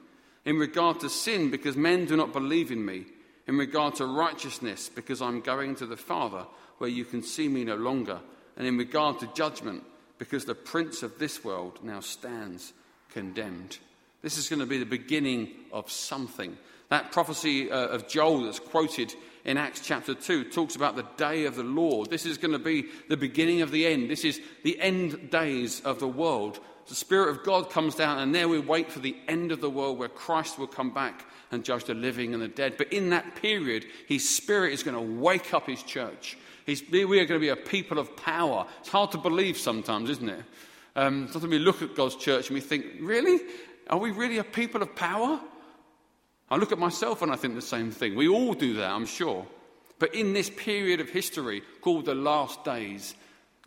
In 0.44 0.56
regard 0.56 1.00
to 1.00 1.08
sin, 1.08 1.50
because 1.50 1.76
men 1.76 2.06
do 2.06 2.16
not 2.16 2.32
believe 2.32 2.70
in 2.70 2.84
me 2.84 3.04
in 3.46 3.58
regard 3.58 3.96
to 3.96 4.06
righteousness, 4.06 4.88
because 4.88 5.20
I'm 5.20 5.40
going 5.40 5.74
to 5.76 5.86
the 5.86 5.96
Father 5.96 6.46
where 6.78 6.90
you 6.90 7.04
can 7.04 7.22
see 7.22 7.48
me 7.48 7.64
no 7.64 7.76
longer, 7.76 8.20
and 8.56 8.66
in 8.66 8.76
regard 8.76 9.20
to 9.20 9.30
judgment, 9.34 9.82
because 10.18 10.44
the 10.44 10.54
prince 10.54 11.02
of 11.02 11.18
this 11.18 11.44
world 11.44 11.78
now 11.82 12.00
stands 12.00 12.72
condemned. 13.10 13.78
This 14.22 14.38
is 14.38 14.48
going 14.48 14.60
to 14.60 14.66
be 14.66 14.78
the 14.78 14.86
beginning 14.86 15.50
of 15.72 15.90
something. 15.90 16.56
That 16.88 17.10
prophecy 17.10 17.70
uh, 17.70 17.88
of 17.88 18.08
Joel 18.08 18.44
that's 18.44 18.60
quoted 18.60 19.14
in 19.44 19.56
Acts 19.56 19.80
chapter 19.80 20.14
2 20.14 20.44
talks 20.50 20.76
about 20.76 20.94
the 20.94 21.06
day 21.16 21.46
of 21.46 21.56
the 21.56 21.64
Lord. 21.64 22.10
This 22.10 22.26
is 22.26 22.38
going 22.38 22.52
to 22.52 22.58
be 22.58 22.86
the 23.08 23.16
beginning 23.16 23.62
of 23.62 23.70
the 23.70 23.86
end. 23.86 24.08
This 24.08 24.24
is 24.24 24.40
the 24.62 24.78
end 24.78 25.30
days 25.30 25.80
of 25.80 25.98
the 25.98 26.08
world. 26.08 26.60
The 26.88 26.94
Spirit 26.94 27.30
of 27.30 27.44
God 27.44 27.70
comes 27.70 27.94
down, 27.94 28.18
and 28.18 28.34
there 28.34 28.48
we 28.48 28.58
wait 28.58 28.90
for 28.90 28.98
the 28.98 29.16
end 29.28 29.52
of 29.52 29.60
the 29.60 29.70
world 29.70 29.98
where 29.98 30.08
Christ 30.08 30.58
will 30.58 30.66
come 30.66 30.92
back 30.92 31.24
and 31.50 31.64
judge 31.64 31.84
the 31.84 31.94
living 31.94 32.34
and 32.34 32.42
the 32.42 32.48
dead. 32.48 32.74
But 32.76 32.92
in 32.92 33.10
that 33.10 33.36
period, 33.36 33.86
His 34.06 34.28
Spirit 34.28 34.72
is 34.72 34.82
going 34.82 34.96
to 34.96 35.20
wake 35.20 35.54
up 35.54 35.66
His 35.66 35.82
church. 35.82 36.36
He's, 36.66 36.82
we 36.90 37.02
are 37.02 37.24
going 37.24 37.40
to 37.40 37.44
be 37.44 37.48
a 37.48 37.56
people 37.56 37.98
of 37.98 38.16
power. 38.16 38.66
It's 38.80 38.88
hard 38.88 39.12
to 39.12 39.18
believe 39.18 39.56
sometimes, 39.56 40.10
isn't 40.10 40.28
it? 40.28 40.44
Um, 40.94 41.28
sometimes 41.30 41.50
we 41.50 41.58
look 41.58 41.82
at 41.82 41.94
God's 41.94 42.16
church 42.16 42.48
and 42.48 42.54
we 42.54 42.60
think, 42.60 42.84
really? 43.00 43.40
Are 43.88 43.98
we 43.98 44.10
really 44.10 44.38
a 44.38 44.44
people 44.44 44.82
of 44.82 44.94
power? 44.94 45.40
I 46.50 46.56
look 46.56 46.72
at 46.72 46.78
myself 46.78 47.22
and 47.22 47.32
I 47.32 47.36
think 47.36 47.54
the 47.54 47.62
same 47.62 47.90
thing. 47.90 48.14
We 48.14 48.28
all 48.28 48.52
do 48.52 48.74
that, 48.74 48.90
I'm 48.90 49.06
sure. 49.06 49.46
But 49.98 50.14
in 50.14 50.32
this 50.32 50.50
period 50.50 51.00
of 51.00 51.08
history 51.08 51.62
called 51.80 52.04
the 52.04 52.14
last 52.14 52.64
days, 52.64 53.14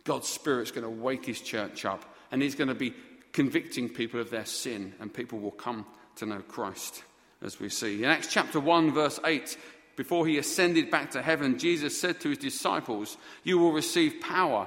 God's 0.04 0.28
Spirit's 0.28 0.70
going 0.70 0.84
to 0.84 1.02
wake 1.02 1.24
his 1.24 1.40
church 1.40 1.84
up 1.84 2.04
and 2.30 2.40
he's 2.40 2.54
going 2.54 2.68
to 2.68 2.74
be 2.74 2.94
convicting 3.36 3.90
people 3.90 4.18
of 4.18 4.30
their 4.30 4.46
sin, 4.46 4.94
and 4.98 5.12
people 5.12 5.38
will 5.38 5.50
come 5.50 5.84
to 6.16 6.24
know 6.24 6.40
Christ, 6.40 7.04
as 7.42 7.60
we 7.60 7.68
see. 7.68 8.02
In 8.02 8.08
Acts 8.08 8.28
chapter 8.28 8.58
1, 8.58 8.92
verse 8.92 9.20
8, 9.26 9.58
before 9.94 10.26
he 10.26 10.38
ascended 10.38 10.90
back 10.90 11.10
to 11.10 11.20
heaven, 11.20 11.58
Jesus 11.58 12.00
said 12.00 12.18
to 12.20 12.30
his 12.30 12.38
disciples, 12.38 13.18
You 13.44 13.58
will 13.58 13.72
receive 13.72 14.22
power 14.22 14.66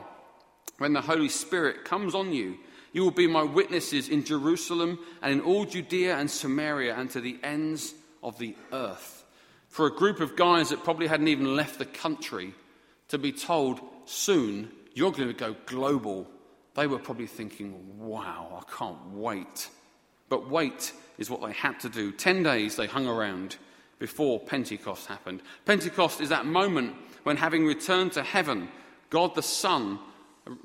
when 0.78 0.94
the 0.94 1.02
Holy 1.02 1.30
Spirit 1.30 1.84
comes 1.84 2.14
on 2.14 2.32
you. 2.32 2.58
You 2.94 3.04
will 3.04 3.12
be 3.12 3.26
my 3.26 3.42
witnesses 3.42 4.08
in 4.08 4.24
Jerusalem 4.24 5.00
and 5.24 5.34
in 5.34 5.42
all 5.42 5.66
Judea 5.66 6.16
and 6.16 6.30
Samaria 6.30 6.96
and 6.96 7.10
to 7.10 7.22
the 7.22 7.40
ends 7.42 7.96
of 8.22 8.38
the 8.38 8.56
earth. 8.72 9.26
For 9.68 9.88
a 9.88 9.96
group 9.96 10.20
of 10.20 10.36
guys 10.36 10.70
that 10.70 10.84
probably 10.84 11.08
hadn't 11.08 11.28
even 11.28 11.56
left 11.56 11.80
the 11.80 11.86
country 11.86 12.54
to 13.08 13.18
be 13.18 13.32
told 13.32 13.80
soon 14.06 14.72
you're 14.94 15.12
going 15.12 15.28
to 15.28 15.34
go 15.34 15.56
global, 15.66 16.28
they 16.80 16.88
were 16.88 16.98
probably 16.98 17.28
thinking, 17.28 17.76
wow, 17.98 18.64
I 18.66 18.78
can't 18.78 19.12
wait. 19.12 19.70
But 20.30 20.50
wait 20.50 20.94
is 21.18 21.30
what 21.30 21.42
they 21.42 21.52
had 21.52 21.78
to 21.82 21.90
do. 21.90 22.14
Ten 22.14 22.42
days 22.42 22.78
they 22.78 22.88
hung 22.88 23.06
around 23.06 23.58
before 24.00 24.40
Pentecost 24.40 25.08
happened. 25.08 25.42
Pentecost 25.66 26.22
is 26.22 26.30
that 26.30 26.46
moment 26.46 26.96
when, 27.24 27.36
having 27.36 27.66
returned 27.66 28.14
to 28.14 28.24
heaven, 28.24 28.70
God 29.10 29.36
the 29.36 29.44
Son 29.44 30.00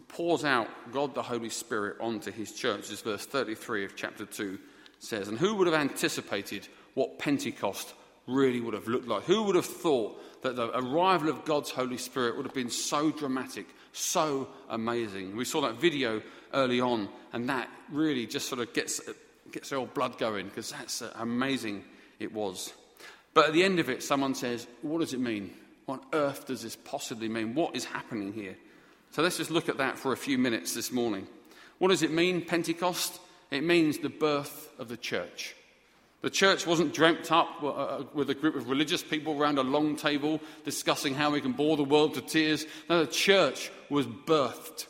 pours 0.06 0.44
out 0.44 0.68
God 0.92 1.16
the 1.16 1.22
Holy 1.22 1.50
Spirit 1.50 1.96
onto 2.00 2.30
his 2.30 2.52
church, 2.52 2.92
as 2.92 3.00
verse 3.00 3.26
33 3.26 3.84
of 3.84 3.96
chapter 3.96 4.24
2 4.24 4.56
says. 5.00 5.26
And 5.26 5.36
who 5.36 5.56
would 5.56 5.66
have 5.66 5.74
anticipated 5.74 6.68
what 6.94 7.18
Pentecost 7.18 7.92
really 8.26 8.60
would 8.60 8.74
have 8.74 8.88
looked 8.88 9.08
like? 9.08 9.24
Who 9.24 9.42
would 9.44 9.56
have 9.56 9.66
thought 9.66 10.20
that 10.42 10.56
the 10.56 10.76
arrival 10.76 11.28
of 11.28 11.44
God's 11.44 11.70
Holy 11.70 11.98
Spirit 11.98 12.36
would 12.36 12.46
have 12.46 12.54
been 12.54 12.70
so 12.70 13.10
dramatic, 13.10 13.66
so 13.92 14.48
amazing? 14.68 15.36
We 15.36 15.44
saw 15.44 15.60
that 15.62 15.80
video 15.80 16.22
early 16.52 16.80
on, 16.80 17.08
and 17.32 17.48
that 17.48 17.68
really 17.90 18.26
just 18.26 18.48
sort 18.48 18.60
of 18.60 18.72
gets, 18.72 19.00
gets 19.50 19.72
our 19.72 19.86
blood 19.86 20.18
going 20.18 20.46
because 20.46 20.70
that's 20.70 21.02
amazing 21.16 21.84
it 22.18 22.32
was. 22.32 22.72
But 23.34 23.46
at 23.46 23.52
the 23.52 23.64
end 23.64 23.80
of 23.80 23.90
it, 23.90 24.02
someone 24.02 24.34
says, 24.34 24.66
What 24.82 25.00
does 25.00 25.12
it 25.12 25.20
mean? 25.20 25.52
What 25.86 26.00
on 26.00 26.06
earth 26.12 26.46
does 26.46 26.62
this 26.62 26.76
possibly 26.76 27.28
mean? 27.28 27.54
What 27.54 27.76
is 27.76 27.84
happening 27.84 28.32
here? 28.32 28.56
So 29.10 29.22
let's 29.22 29.36
just 29.36 29.50
look 29.50 29.68
at 29.68 29.78
that 29.78 29.98
for 29.98 30.12
a 30.12 30.16
few 30.16 30.38
minutes 30.38 30.74
this 30.74 30.90
morning. 30.90 31.26
What 31.78 31.88
does 31.88 32.02
it 32.02 32.10
mean, 32.10 32.44
Pentecost? 32.44 33.20
It 33.50 33.62
means 33.62 33.98
the 33.98 34.08
birth 34.08 34.70
of 34.78 34.88
the 34.88 34.96
church. 34.96 35.54
The 36.24 36.30
church 36.30 36.66
wasn't 36.66 36.94
dreamt 36.94 37.30
up 37.30 37.62
uh, 37.62 37.68
uh, 37.68 38.04
with 38.14 38.30
a 38.30 38.34
group 38.34 38.56
of 38.56 38.70
religious 38.70 39.02
people 39.02 39.38
around 39.38 39.58
a 39.58 39.62
long 39.62 39.94
table 39.94 40.40
discussing 40.64 41.14
how 41.14 41.30
we 41.30 41.42
can 41.42 41.52
bore 41.52 41.76
the 41.76 41.84
world 41.84 42.14
to 42.14 42.22
tears. 42.22 42.64
No, 42.88 43.04
the 43.04 43.12
church 43.12 43.70
was 43.90 44.06
birthed 44.06 44.86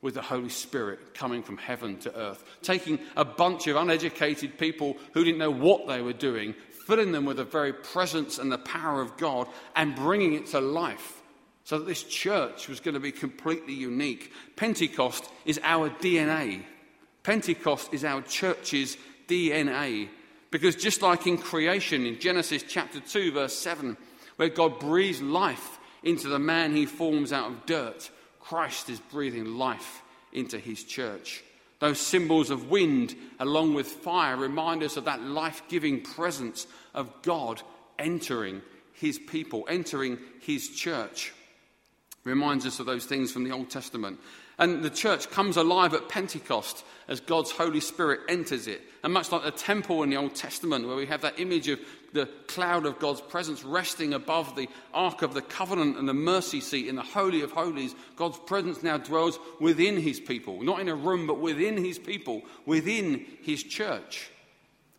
with 0.00 0.14
the 0.14 0.22
Holy 0.22 0.48
Spirit 0.48 1.14
coming 1.14 1.44
from 1.44 1.56
heaven 1.56 1.98
to 2.00 2.18
earth, 2.18 2.42
taking 2.62 2.98
a 3.14 3.24
bunch 3.24 3.68
of 3.68 3.76
uneducated 3.76 4.58
people 4.58 4.96
who 5.12 5.22
didn't 5.22 5.38
know 5.38 5.52
what 5.52 5.86
they 5.86 6.02
were 6.02 6.12
doing, 6.12 6.52
filling 6.84 7.12
them 7.12 7.26
with 7.26 7.36
the 7.36 7.44
very 7.44 7.72
presence 7.72 8.38
and 8.38 8.50
the 8.50 8.58
power 8.58 9.00
of 9.00 9.16
God 9.16 9.46
and 9.76 9.94
bringing 9.94 10.32
it 10.32 10.46
to 10.46 10.60
life. 10.60 11.22
So 11.62 11.78
that 11.78 11.86
this 11.86 12.02
church 12.02 12.66
was 12.66 12.80
going 12.80 12.94
to 12.94 13.00
be 13.00 13.12
completely 13.12 13.72
unique. 13.72 14.32
Pentecost 14.56 15.30
is 15.44 15.60
our 15.62 15.90
DNA. 15.90 16.64
Pentecost 17.22 17.94
is 17.94 18.04
our 18.04 18.20
church's 18.22 18.96
DNA. 19.28 20.08
Because 20.52 20.76
just 20.76 21.00
like 21.00 21.26
in 21.26 21.38
creation, 21.38 22.04
in 22.04 22.20
Genesis 22.20 22.62
chapter 22.62 23.00
2, 23.00 23.32
verse 23.32 23.56
7, 23.56 23.96
where 24.36 24.50
God 24.50 24.78
breathes 24.78 25.22
life 25.22 25.78
into 26.04 26.28
the 26.28 26.38
man 26.38 26.76
he 26.76 26.84
forms 26.84 27.32
out 27.32 27.50
of 27.50 27.66
dirt, 27.66 28.10
Christ 28.38 28.90
is 28.90 29.00
breathing 29.00 29.56
life 29.56 30.02
into 30.30 30.58
his 30.58 30.84
church. 30.84 31.42
Those 31.78 31.98
symbols 31.98 32.50
of 32.50 32.68
wind, 32.70 33.16
along 33.40 33.72
with 33.74 33.86
fire, 33.86 34.36
remind 34.36 34.82
us 34.82 34.98
of 34.98 35.06
that 35.06 35.22
life 35.22 35.62
giving 35.68 36.02
presence 36.02 36.66
of 36.94 37.10
God 37.22 37.62
entering 37.98 38.60
his 38.92 39.18
people, 39.18 39.64
entering 39.70 40.18
his 40.40 40.68
church. 40.68 41.32
Reminds 42.24 42.66
us 42.66 42.78
of 42.78 42.84
those 42.84 43.06
things 43.06 43.32
from 43.32 43.44
the 43.44 43.52
Old 43.52 43.70
Testament. 43.70 44.20
And 44.58 44.82
the 44.82 44.90
church 44.90 45.30
comes 45.30 45.56
alive 45.56 45.94
at 45.94 46.08
Pentecost 46.08 46.84
as 47.08 47.20
God's 47.20 47.50
Holy 47.50 47.80
Spirit 47.80 48.20
enters 48.28 48.66
it. 48.66 48.82
And 49.02 49.12
much 49.12 49.32
like 49.32 49.42
the 49.42 49.50
temple 49.50 50.02
in 50.02 50.10
the 50.10 50.16
Old 50.16 50.34
Testament, 50.34 50.86
where 50.86 50.96
we 50.96 51.06
have 51.06 51.22
that 51.22 51.40
image 51.40 51.68
of 51.68 51.80
the 52.12 52.26
cloud 52.46 52.86
of 52.86 52.98
God's 52.98 53.20
presence 53.20 53.64
resting 53.64 54.12
above 54.12 54.54
the 54.54 54.68
Ark 54.92 55.22
of 55.22 55.34
the 55.34 55.42
Covenant 55.42 55.96
and 55.96 56.08
the 56.08 56.14
mercy 56.14 56.60
seat 56.60 56.88
in 56.88 56.96
the 56.96 57.02
Holy 57.02 57.42
of 57.42 57.52
Holies, 57.52 57.94
God's 58.16 58.38
presence 58.38 58.82
now 58.82 58.98
dwells 58.98 59.38
within 59.60 59.96
his 59.96 60.20
people. 60.20 60.62
Not 60.62 60.80
in 60.80 60.88
a 60.88 60.94
room, 60.94 61.26
but 61.26 61.40
within 61.40 61.82
his 61.82 61.98
people, 61.98 62.42
within 62.66 63.26
his 63.42 63.62
church. 63.62 64.30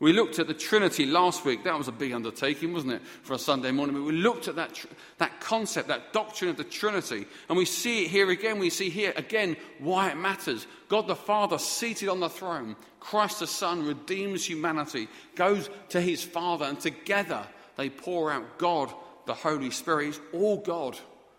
We 0.03 0.11
looked 0.11 0.37
at 0.37 0.47
the 0.47 0.53
Trinity 0.53 1.05
last 1.05 1.45
week. 1.45 1.63
That 1.63 1.77
was 1.77 1.87
a 1.87 1.93
big 1.93 2.11
undertaking, 2.11 2.73
wasn't 2.73 2.91
it, 2.91 3.01
for 3.21 3.35
a 3.35 3.39
Sunday 3.39 3.71
morning? 3.71 4.03
we 4.03 4.11
looked 4.11 4.49
at 4.49 4.57
that, 4.57 4.85
that 5.17 5.39
concept, 5.39 5.87
that 5.87 6.11
doctrine 6.11 6.49
of 6.49 6.57
the 6.57 6.65
Trinity. 6.65 7.25
And 7.47 7.57
we 7.57 7.63
see 7.63 8.03
it 8.03 8.09
here 8.09 8.29
again. 8.29 8.59
We 8.59 8.69
see 8.69 8.89
here 8.89 9.13
again 9.15 9.55
why 9.79 10.09
it 10.09 10.17
matters. 10.17 10.67
God 10.89 11.07
the 11.07 11.15
Father 11.15 11.57
seated 11.57 12.09
on 12.09 12.19
the 12.19 12.27
throne, 12.27 12.75
Christ 12.99 13.39
the 13.39 13.47
Son 13.47 13.85
redeems 13.85 14.43
humanity, 14.43 15.07
goes 15.35 15.69
to 15.87 16.01
his 16.01 16.21
Father, 16.21 16.65
and 16.65 16.77
together 16.81 17.47
they 17.77 17.89
pour 17.89 18.29
out 18.29 18.57
God 18.57 18.93
the 19.25 19.33
Holy 19.33 19.71
Spirit. 19.71 20.09
It's 20.09 20.19
all 20.33 20.57
God. 20.57 20.97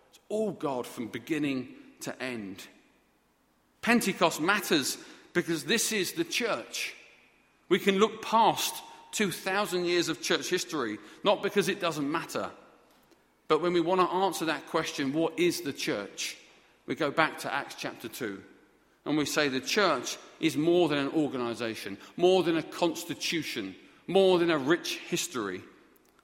It's 0.09 0.21
all 0.31 0.53
God 0.53 0.87
from 0.87 1.09
beginning 1.09 1.69
to 2.01 2.23
end. 2.23 2.67
Pentecost 3.83 4.41
matters 4.41 4.97
because 5.35 5.65
this 5.65 5.93
is 5.93 6.13
the 6.13 6.25
church. 6.25 6.95
We 7.69 7.79
can 7.79 7.99
look 7.99 8.23
past 8.23 8.75
2,000 9.13 9.85
years 9.85 10.09
of 10.09 10.21
church 10.21 10.49
history, 10.49 10.99
not 11.23 11.43
because 11.43 11.69
it 11.69 11.81
doesn't 11.81 12.11
matter, 12.11 12.51
but 13.49 13.61
when 13.61 13.73
we 13.73 13.81
want 13.81 14.01
to 14.01 14.17
answer 14.17 14.47
that 14.47 14.67
question, 14.69 15.13
what 15.13 15.39
is 15.39 15.61
the 15.61 15.73
church? 15.73 16.37
We 16.87 16.95
go 16.95 17.11
back 17.11 17.39
to 17.41 17.53
Acts 17.53 17.77
chapter 17.79 18.09
2 18.09 18.43
and 19.07 19.19
we 19.19 19.27
say 19.27 19.49
the 19.49 19.61
church 19.61 20.17
is 20.41 20.57
more 20.57 20.89
than 20.89 20.99
an 20.99 21.11
organization, 21.11 21.99
more 22.17 22.43
than 22.43 22.57
a 22.57 22.63
constitution, 22.63 23.75
more 24.07 24.39
than 24.39 24.51
a 24.51 24.59
rich 24.59 24.99
history. 25.09 25.63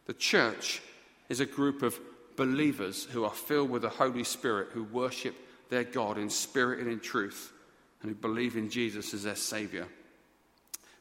The 0.07 0.15
church 0.15 0.81
is 1.29 1.41
a 1.41 1.47
group 1.47 1.83
of 1.83 1.99
believers 2.37 3.05
who 3.05 3.25
are 3.25 3.31
filled 3.31 3.71
with 3.71 3.83
the 3.83 3.91
Holy 3.91 4.25
Spirit, 4.25 4.69
who 4.73 4.85
worship 4.85 5.35
their 5.69 5.85
God 5.85 6.17
in 6.17 6.31
spirit 6.31 6.81
and 6.81 6.91
in 6.91 7.01
truth, 7.01 7.53
and 8.01 8.11
who 8.11 8.15
believe 8.15 8.57
in 8.57 8.71
Jesus 8.71 9.13
as 9.13 9.25
their 9.25 9.37
Savior. 9.37 9.87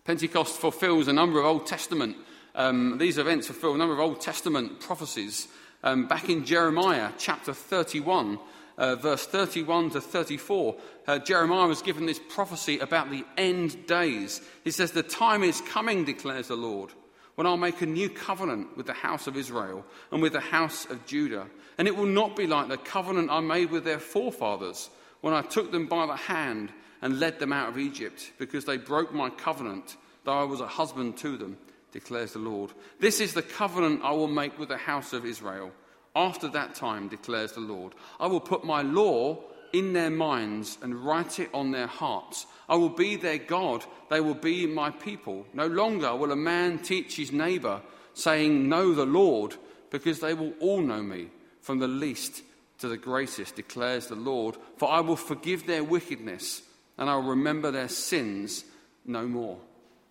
Pentecost 0.05 0.57
fulfills 0.57 1.07
a 1.07 1.13
number 1.13 1.39
of 1.39 1.45
Old 1.45 1.67
Testament, 1.67 2.17
um, 2.55 2.97
these 2.97 3.17
events 3.17 3.47
fulfill 3.47 3.75
a 3.75 3.77
number 3.77 3.93
of 3.93 3.99
Old 3.99 4.21
Testament 4.21 4.79
prophecies. 4.79 5.47
Um, 5.83 6.07
back 6.07 6.29
in 6.29 6.45
Jeremiah 6.45 7.11
chapter 7.17 7.53
31, 7.53 8.39
uh, 8.77 8.95
verse 8.95 9.25
31 9.25 9.91
to 9.91 10.01
34, 10.01 10.75
uh, 11.07 11.19
Jeremiah 11.19 11.67
was 11.67 11.81
given 11.81 12.05
this 12.05 12.19
prophecy 12.29 12.79
about 12.79 13.11
the 13.11 13.23
end 13.37 13.87
days. 13.87 14.41
He 14.63 14.71
says, 14.71 14.91
The 14.91 15.03
time 15.03 15.43
is 15.43 15.61
coming, 15.61 16.03
declares 16.05 16.47
the 16.47 16.55
Lord, 16.55 16.91
when 17.35 17.47
I'll 17.47 17.55
make 17.55 17.81
a 17.81 17.85
new 17.85 18.09
covenant 18.09 18.75
with 18.75 18.87
the 18.87 18.93
house 18.93 19.27
of 19.27 19.37
Israel 19.37 19.85
and 20.11 20.21
with 20.21 20.33
the 20.33 20.39
house 20.39 20.85
of 20.85 21.05
Judah. 21.05 21.47
And 21.77 21.87
it 21.87 21.95
will 21.95 22.05
not 22.05 22.35
be 22.35 22.47
like 22.47 22.67
the 22.67 22.77
covenant 22.77 23.29
I 23.29 23.39
made 23.39 23.71
with 23.71 23.85
their 23.85 23.99
forefathers 23.99 24.89
when 25.21 25.33
I 25.33 25.41
took 25.43 25.71
them 25.71 25.87
by 25.87 26.05
the 26.05 26.15
hand 26.15 26.73
and 27.01 27.19
led 27.19 27.39
them 27.39 27.53
out 27.53 27.69
of 27.69 27.77
Egypt, 27.77 28.31
because 28.37 28.65
they 28.65 28.77
broke 28.77 29.13
my 29.13 29.29
covenant, 29.29 29.97
though 30.23 30.39
I 30.39 30.43
was 30.43 30.61
a 30.61 30.67
husband 30.67 31.17
to 31.17 31.37
them, 31.37 31.57
declares 31.91 32.33
the 32.33 32.39
Lord. 32.39 32.71
This 32.99 33.19
is 33.19 33.33
the 33.33 33.41
covenant 33.41 34.01
I 34.03 34.11
will 34.11 34.27
make 34.27 34.57
with 34.59 34.69
the 34.69 34.77
house 34.77 35.13
of 35.13 35.25
Israel. 35.25 35.71
After 36.15 36.47
that 36.49 36.75
time, 36.75 37.07
declares 37.07 37.53
the 37.53 37.61
Lord, 37.61 37.93
I 38.19 38.27
will 38.27 38.41
put 38.41 38.63
my 38.63 38.81
law 38.81 39.39
in 39.73 39.93
their 39.93 40.09
minds 40.09 40.77
and 40.81 41.05
write 41.05 41.39
it 41.39 41.49
on 41.53 41.71
their 41.71 41.87
hearts. 41.87 42.45
I 42.67 42.75
will 42.75 42.89
be 42.89 43.15
their 43.15 43.37
God, 43.37 43.85
they 44.09 44.19
will 44.19 44.35
be 44.35 44.65
my 44.65 44.89
people. 44.89 45.45
No 45.53 45.67
longer 45.67 46.15
will 46.15 46.31
a 46.31 46.35
man 46.35 46.79
teach 46.79 47.15
his 47.15 47.31
neighbor, 47.31 47.81
saying, 48.13 48.67
Know 48.67 48.93
the 48.93 49.05
Lord, 49.05 49.55
because 49.91 50.19
they 50.19 50.33
will 50.33 50.53
all 50.59 50.81
know 50.81 51.01
me, 51.01 51.29
from 51.61 51.79
the 51.79 51.87
least 51.87 52.43
to 52.79 52.87
the 52.87 52.97
greatest, 52.97 53.55
declares 53.55 54.07
the 54.07 54.15
Lord. 54.15 54.57
For 54.77 54.89
I 54.89 55.01
will 55.01 55.15
forgive 55.15 55.65
their 55.65 55.83
wickedness, 55.83 56.61
and 56.99 57.09
I 57.09 57.15
will 57.15 57.23
remember 57.23 57.71
their 57.71 57.87
sins 57.87 58.65
no 59.05 59.25
more. 59.25 59.57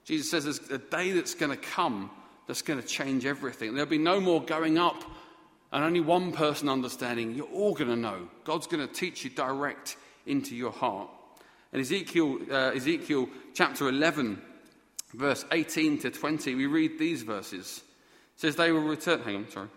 Jesus 0.05 0.31
says 0.31 0.45
there's 0.45 0.71
a 0.71 0.79
day 0.79 1.13
that's 1.13 1.35
going 1.35 1.51
to 1.51 1.57
come 1.57 2.11
that's 2.49 2.63
going 2.63 2.81
to 2.81 2.87
change 2.87 3.27
everything. 3.27 3.75
There'll 3.75 3.89
be 3.89 3.99
no 3.99 4.21
more 4.21 4.43
going 4.43 4.79
up 4.79 5.05
and 5.71 5.85
only 5.85 6.01
one 6.01 6.33
person 6.33 6.69
understanding. 6.71 7.35
You're 7.35 7.47
all 7.47 7.75
going 7.75 7.91
to 7.91 7.97
know. 7.97 8.29
God's 8.45 8.67
going 8.67 8.87
to 8.89 8.93
teach 8.93 9.23
you 9.23 9.29
direct 9.29 9.99
into 10.25 10.57
your 10.57 10.73
heart. 10.73 11.11
In 11.75 11.81
Ezekiel, 11.81 12.39
uh, 12.51 12.73
Ezekiel 12.75 13.29
chapter 13.53 13.91
11, 13.91 14.41
verse 15.13 15.45
18 15.53 15.99
to 15.99 16.11
20, 16.11 16.55
we 16.55 16.65
read 16.65 16.99
these 16.99 17.23
verses. 17.23 17.83
It 18.35 18.41
says, 18.41 18.57
They 18.57 18.73
will 18.73 18.81
return. 18.81 19.21
Hang 19.21 19.37
on, 19.37 19.51
sorry. 19.51 19.69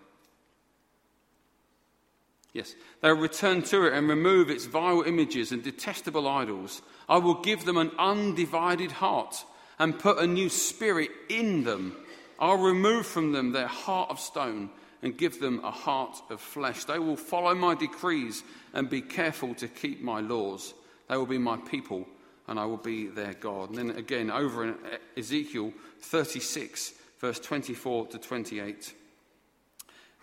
Yes. 2.53 2.75
They 3.01 3.11
will 3.11 3.21
return 3.21 3.61
to 3.63 3.85
it 3.87 3.93
and 3.93 4.09
remove 4.09 4.49
its 4.49 4.65
vile 4.65 5.01
images 5.03 5.51
and 5.51 5.63
detestable 5.63 6.27
idols. 6.27 6.81
I 7.07 7.17
will 7.17 7.41
give 7.41 7.65
them 7.65 7.77
an 7.77 7.91
undivided 7.97 8.91
heart 8.91 9.45
and 9.79 9.97
put 9.97 10.17
a 10.17 10.27
new 10.27 10.49
spirit 10.49 11.09
in 11.29 11.63
them. 11.63 11.95
I'll 12.39 12.57
remove 12.57 13.05
from 13.05 13.31
them 13.31 13.51
their 13.51 13.67
heart 13.67 14.09
of 14.09 14.19
stone 14.19 14.69
and 15.01 15.17
give 15.17 15.39
them 15.39 15.61
a 15.63 15.71
heart 15.71 16.21
of 16.29 16.41
flesh. 16.41 16.83
They 16.83 16.99
will 16.99 17.15
follow 17.15 17.55
my 17.55 17.75
decrees 17.75 18.43
and 18.73 18.89
be 18.89 19.01
careful 19.01 19.55
to 19.55 19.67
keep 19.67 20.01
my 20.01 20.19
laws. 20.19 20.73
They 21.07 21.17
will 21.17 21.25
be 21.25 21.37
my 21.37 21.57
people 21.57 22.05
and 22.47 22.59
I 22.59 22.65
will 22.65 22.77
be 22.77 23.07
their 23.07 23.33
God. 23.33 23.69
And 23.69 23.77
then 23.77 23.97
again, 23.97 24.29
over 24.29 24.65
in 24.65 24.75
Ezekiel 25.15 25.71
36, 26.01 26.93
verse 27.19 27.39
24 27.39 28.07
to 28.07 28.17
28, 28.17 28.93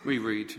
we 0.04 0.18
read. 0.18 0.52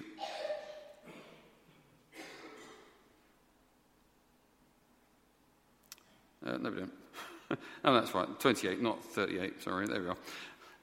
Uh, 6.45 6.57
no, 6.57 6.69
we 6.69 6.79
don't. 6.79 6.93
oh, 7.83 7.93
that's 7.93 8.13
right. 8.13 8.39
28, 8.39 8.81
not 8.81 9.03
38. 9.03 9.61
Sorry, 9.63 9.87
there 9.87 10.01
we 10.01 10.07
are. 10.07 10.17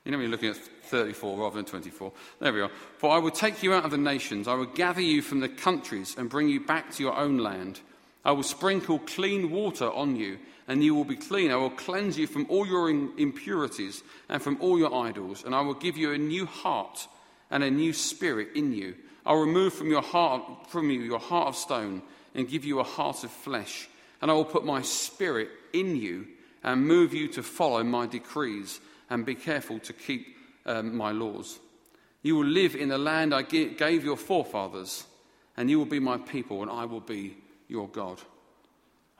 You 0.04 0.12
know, 0.12 0.18
you're 0.18 0.28
looking 0.28 0.50
at 0.50 0.56
34 0.56 1.38
rather 1.38 1.56
than 1.56 1.64
24. 1.64 2.12
There 2.40 2.52
we 2.52 2.60
are. 2.60 2.70
For 2.98 3.10
I 3.10 3.18
will 3.18 3.30
take 3.30 3.62
you 3.62 3.72
out 3.72 3.84
of 3.84 3.90
the 3.90 3.98
nations, 3.98 4.46
I 4.46 4.54
will 4.54 4.66
gather 4.66 5.00
you 5.00 5.20
from 5.20 5.40
the 5.40 5.48
countries 5.48 6.14
and 6.16 6.30
bring 6.30 6.48
you 6.48 6.60
back 6.60 6.92
to 6.92 7.02
your 7.02 7.16
own 7.16 7.38
land. 7.38 7.80
I 8.25 8.32
will 8.32 8.44
sprinkle 8.44 8.98
clean 9.00 9.50
water 9.50 9.90
on 9.90 10.16
you, 10.16 10.38
and 10.68 10.82
you 10.82 10.94
will 10.94 11.04
be 11.04 11.16
clean. 11.16 11.50
I 11.50 11.56
will 11.56 11.70
cleanse 11.70 12.18
you 12.18 12.26
from 12.26 12.46
all 12.48 12.66
your 12.66 12.88
impurities 12.90 14.02
and 14.28 14.42
from 14.42 14.58
all 14.60 14.78
your 14.78 14.94
idols, 14.94 15.44
and 15.44 15.54
I 15.54 15.60
will 15.60 15.75
give 15.75 15.96
you 15.96 16.12
a 16.12 16.18
new 16.18 16.46
heart 16.46 17.08
and 17.50 17.62
a 17.62 17.70
new 17.70 17.92
spirit 17.92 18.50
in 18.54 18.72
you. 18.72 18.94
I'll 19.25 19.36
remove 19.40 19.75
from 19.75 19.90
your 19.90 20.02
heart 20.02 20.70
from 20.70 20.90
you 20.90 21.00
your 21.00 21.18
heart 21.18 21.48
of 21.48 21.56
stone 21.56 22.02
and 22.34 22.48
give 22.48 22.64
you 22.64 22.78
a 22.78 22.84
heart 22.84 23.25
of 23.25 23.30
flesh 23.30 23.88
and 24.20 24.30
I 24.30 24.35
will 24.35 24.44
put 24.44 24.64
my 24.64 24.82
spirit 24.82 25.49
in 25.73 25.96
you 25.96 26.26
and 26.62 26.87
move 26.87 27.14
you 27.14 27.28
to 27.28 27.42
follow 27.42 27.82
my 27.85 28.06
decrees 28.06 28.80
and 29.11 29.25
be 29.25 29.35
careful 29.35 29.78
to 29.80 29.92
keep 29.92 30.37
um, 30.64 30.96
my 30.96 31.12
laws. 31.12 31.58
You 32.23 32.37
will 32.37 32.46
live 32.46 32.75
in 32.75 32.88
the 32.88 32.99
land 32.99 33.32
I 33.32 33.42
gave 33.42 34.04
your 34.04 34.16
forefathers, 34.16 35.06
and 35.56 35.70
you 35.70 35.78
will 35.78 35.87
be 35.87 36.00
my 36.00 36.18
people, 36.18 36.62
and 36.62 36.70
I 36.70 36.85
will 36.85 37.00
be 37.00 37.37
your 37.68 37.88
God. 37.88 38.20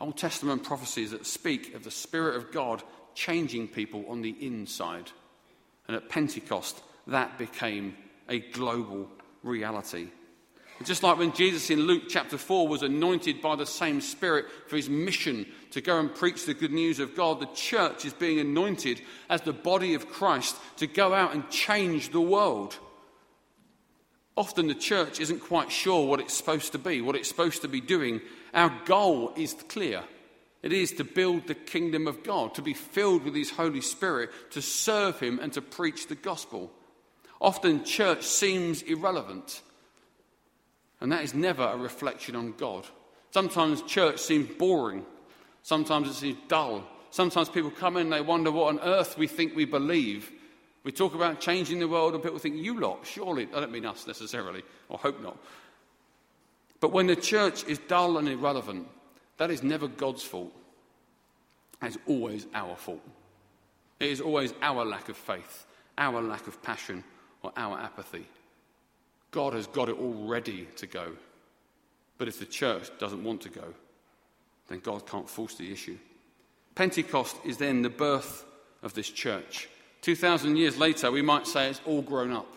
Old 0.01 0.17
Testament 0.17 0.65
prophecies 0.65 1.13
that 1.13 1.25
speak 1.25 1.75
of 1.75 1.85
the 1.85 1.91
Spirit 1.91 2.37
of 2.37 2.53
God 2.53 2.83
changing 3.15 3.69
people 3.69 4.05
on 4.09 4.23
the 4.23 4.37
inside. 4.41 5.11
And 5.89 5.97
at 5.97 6.09
Pentecost, 6.09 6.83
that 7.07 7.39
became 7.39 7.97
a 8.29 8.41
global 8.41 9.09
reality. 9.43 10.09
Just 10.85 11.03
like 11.03 11.19
when 11.19 11.33
Jesus 11.33 11.71
in 11.71 11.81
Luke 11.81 12.05
chapter 12.09 12.37
4 12.37 12.69
was 12.69 12.83
anointed 12.83 13.41
by 13.41 13.57
the 13.57 13.65
same 13.65 14.01
Spirit 14.01 14.47
for 14.67 14.77
his 14.77 14.91
mission 14.91 15.47
to 15.71 15.81
go 15.81 15.99
and 15.99 16.15
preach 16.15 16.45
the 16.45 16.55
good 16.55 16.73
news 16.73 16.99
of 16.99 17.17
God, 17.17 17.41
the 17.41 17.47
church 17.55 18.05
is 18.05 18.13
being 18.13 18.39
anointed 18.39 19.01
as 19.31 19.41
the 19.41 19.55
body 19.55 19.95
of 19.95 20.11
Christ 20.11 20.57
to 20.77 20.87
go 20.87 21.15
out 21.15 21.35
and 21.35 21.49
change 21.51 22.11
the 22.11 22.21
world. 22.21 22.77
Often 24.37 24.67
the 24.67 24.75
church 24.75 25.19
isn't 25.19 25.41
quite 25.41 25.73
sure 25.73 26.07
what 26.07 26.21
it's 26.21 26.35
supposed 26.35 26.73
to 26.73 26.79
be, 26.79 27.01
what 27.01 27.17
it's 27.17 27.29
supposed 27.29 27.63
to 27.63 27.69
be 27.69 27.81
doing. 27.81 28.21
Our 28.53 28.71
goal 28.85 29.33
is 29.35 29.55
clear. 29.69 30.05
It 30.63 30.73
is 30.73 30.93
to 30.93 31.05
build 31.05 31.47
the 31.47 31.55
kingdom 31.55 32.07
of 32.07 32.23
God, 32.23 32.55
to 32.57 32.63
be 32.63 32.75
filled 32.75 33.25
with 33.25 33.35
His 33.35 33.51
Holy 33.51 33.81
Spirit, 33.81 34.31
to 34.51 34.61
serve 34.61 35.21
Him, 35.21 35.39
and 35.41 35.53
to 35.55 35.63
preach 35.63 36.09
the 36.09 36.15
gospel. 36.15 36.71
Often 37.41 37.85
church 37.85 38.25
seems 38.25 38.83
irrelevant. 38.83 39.63
And 41.01 41.13
that 41.13 41.25
is 41.25 41.35
never 41.35 41.63
a 41.63 41.77
reflection 41.77 42.37
on 42.37 42.55
God. 42.57 42.87
Sometimes 43.31 43.83
church 43.83 44.21
seems 44.21 44.49
boring. 44.57 45.05
Sometimes 45.63 46.09
it 46.09 46.15
seems 46.15 46.39
dull. 46.49 46.85
Sometimes 47.11 47.49
people 47.49 47.71
come 47.71 47.97
in 47.97 48.05
and 48.05 48.13
they 48.13 48.21
wonder 48.21 48.51
what 48.51 48.69
on 48.69 48.81
earth 48.81 49.19
we 49.19 49.27
think 49.27 49.55
we 49.55 49.65
believe. 49.65 50.31
We 50.85 50.93
talk 50.93 51.15
about 51.15 51.41
changing 51.41 51.81
the 51.81 51.89
world, 51.89 52.15
and 52.15 52.23
people 52.23 52.39
think, 52.39 52.57
you 52.57 52.79
lot, 52.79 53.05
surely. 53.05 53.49
I 53.53 53.61
don't 53.61 53.73
mean 53.73 53.85
us 53.85 54.07
necessarily, 54.07 54.63
or 54.89 54.99
hope 54.99 55.21
not. 55.21 55.37
But 56.79 56.93
when 56.93 57.09
the 57.09 57.17
church 57.17 57.65
is 57.65 57.79
dull 57.89 58.19
and 58.19 58.29
irrelevant, 58.29 58.87
that 59.39 59.51
is 59.51 59.63
never 59.63 59.89
God's 59.89 60.23
fault. 60.23 60.53
It's 61.83 61.99
always 62.07 62.47
our 62.55 62.77
fault. 62.77 63.03
It 63.99 64.11
is 64.11 64.21
always 64.21 64.55
our 64.63 64.85
lack 64.85 65.09
of 65.09 65.17
faith, 65.17 65.67
our 65.99 66.23
lack 66.23 66.47
of 66.47 66.63
passion, 66.63 67.03
or 67.43 67.53
our 67.57 67.79
apathy. 67.79 68.27
God 69.37 69.53
has 69.53 69.67
got 69.67 69.91
it 69.91 69.99
all 69.99 70.15
ready 70.27 70.67
to 70.77 70.87
go. 70.87 71.13
But 72.17 72.27
if 72.27 72.39
the 72.39 72.47
church 72.47 72.89
doesn't 72.99 73.23
want 73.23 73.43
to 73.43 73.51
go, 73.51 73.75
then 74.69 74.79
God 74.79 75.07
can't 75.07 75.29
force 75.29 75.57
the 75.57 75.71
issue. 75.71 75.99
Pentecost 76.75 77.37
is 77.45 77.59
then 77.59 77.83
the 77.83 77.91
birth 77.91 78.47
of 78.83 78.95
this 78.95 79.11
church. 79.11 79.69
2,000 80.01 80.57
years 80.57 80.79
later, 80.79 81.13
we 81.13 81.21
might 81.21 81.47
say 81.47 81.69
it's 81.69 81.83
all 81.85 82.01
grown 82.01 82.33
up. 82.33 82.51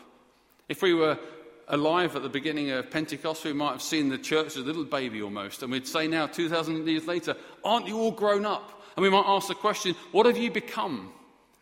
If 0.70 0.82
we 0.82 0.94
were 0.94 1.20
alive 1.68 2.16
at 2.16 2.24
the 2.24 2.30
beginning 2.30 2.72
of 2.72 2.90
Pentecost, 2.90 3.44
we 3.44 3.52
might 3.52 3.74
have 3.74 3.82
seen 3.82 4.08
the 4.08 4.18
church 4.18 4.48
as 4.48 4.56
a 4.56 4.62
little 4.62 4.86
baby 4.86 5.22
almost. 5.22 5.62
And 5.62 5.74
we'd 5.74 5.86
say 5.86 6.08
now, 6.08 6.28
2,000 6.28 6.88
years 6.88 7.08
later, 7.08 7.36
aren't 7.62 7.88
you 7.88 7.98
all 7.98 8.12
grown 8.12 8.46
up? 8.46 8.82
And 8.96 9.04
we 9.04 9.10
might 9.10 9.26
ask 9.28 9.50
the 9.50 9.54
question, 9.54 9.96
what 10.14 10.26
have 10.26 10.38
you 10.38 10.50
become? 10.50 11.12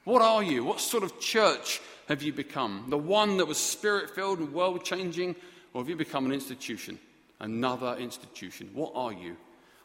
What 0.03 0.21
are 0.21 0.43
you? 0.43 0.63
What 0.63 0.79
sort 0.79 1.01
of 1.01 1.19
church 1.19 1.81
have 2.07 2.23
you 2.23 2.33
become? 2.33 2.85
The 2.89 2.97
one 2.97 3.37
that 3.37 3.45
was 3.45 3.57
spirit 3.57 4.09
filled 4.09 4.39
and 4.39 4.53
world 4.53 4.83
changing? 4.83 5.35
Or 5.73 5.81
have 5.81 5.89
you 5.89 5.95
become 5.95 6.25
an 6.25 6.31
institution? 6.31 6.97
Another 7.39 7.95
institution? 7.97 8.69
What 8.73 8.93
are 8.95 9.13
you? 9.13 9.35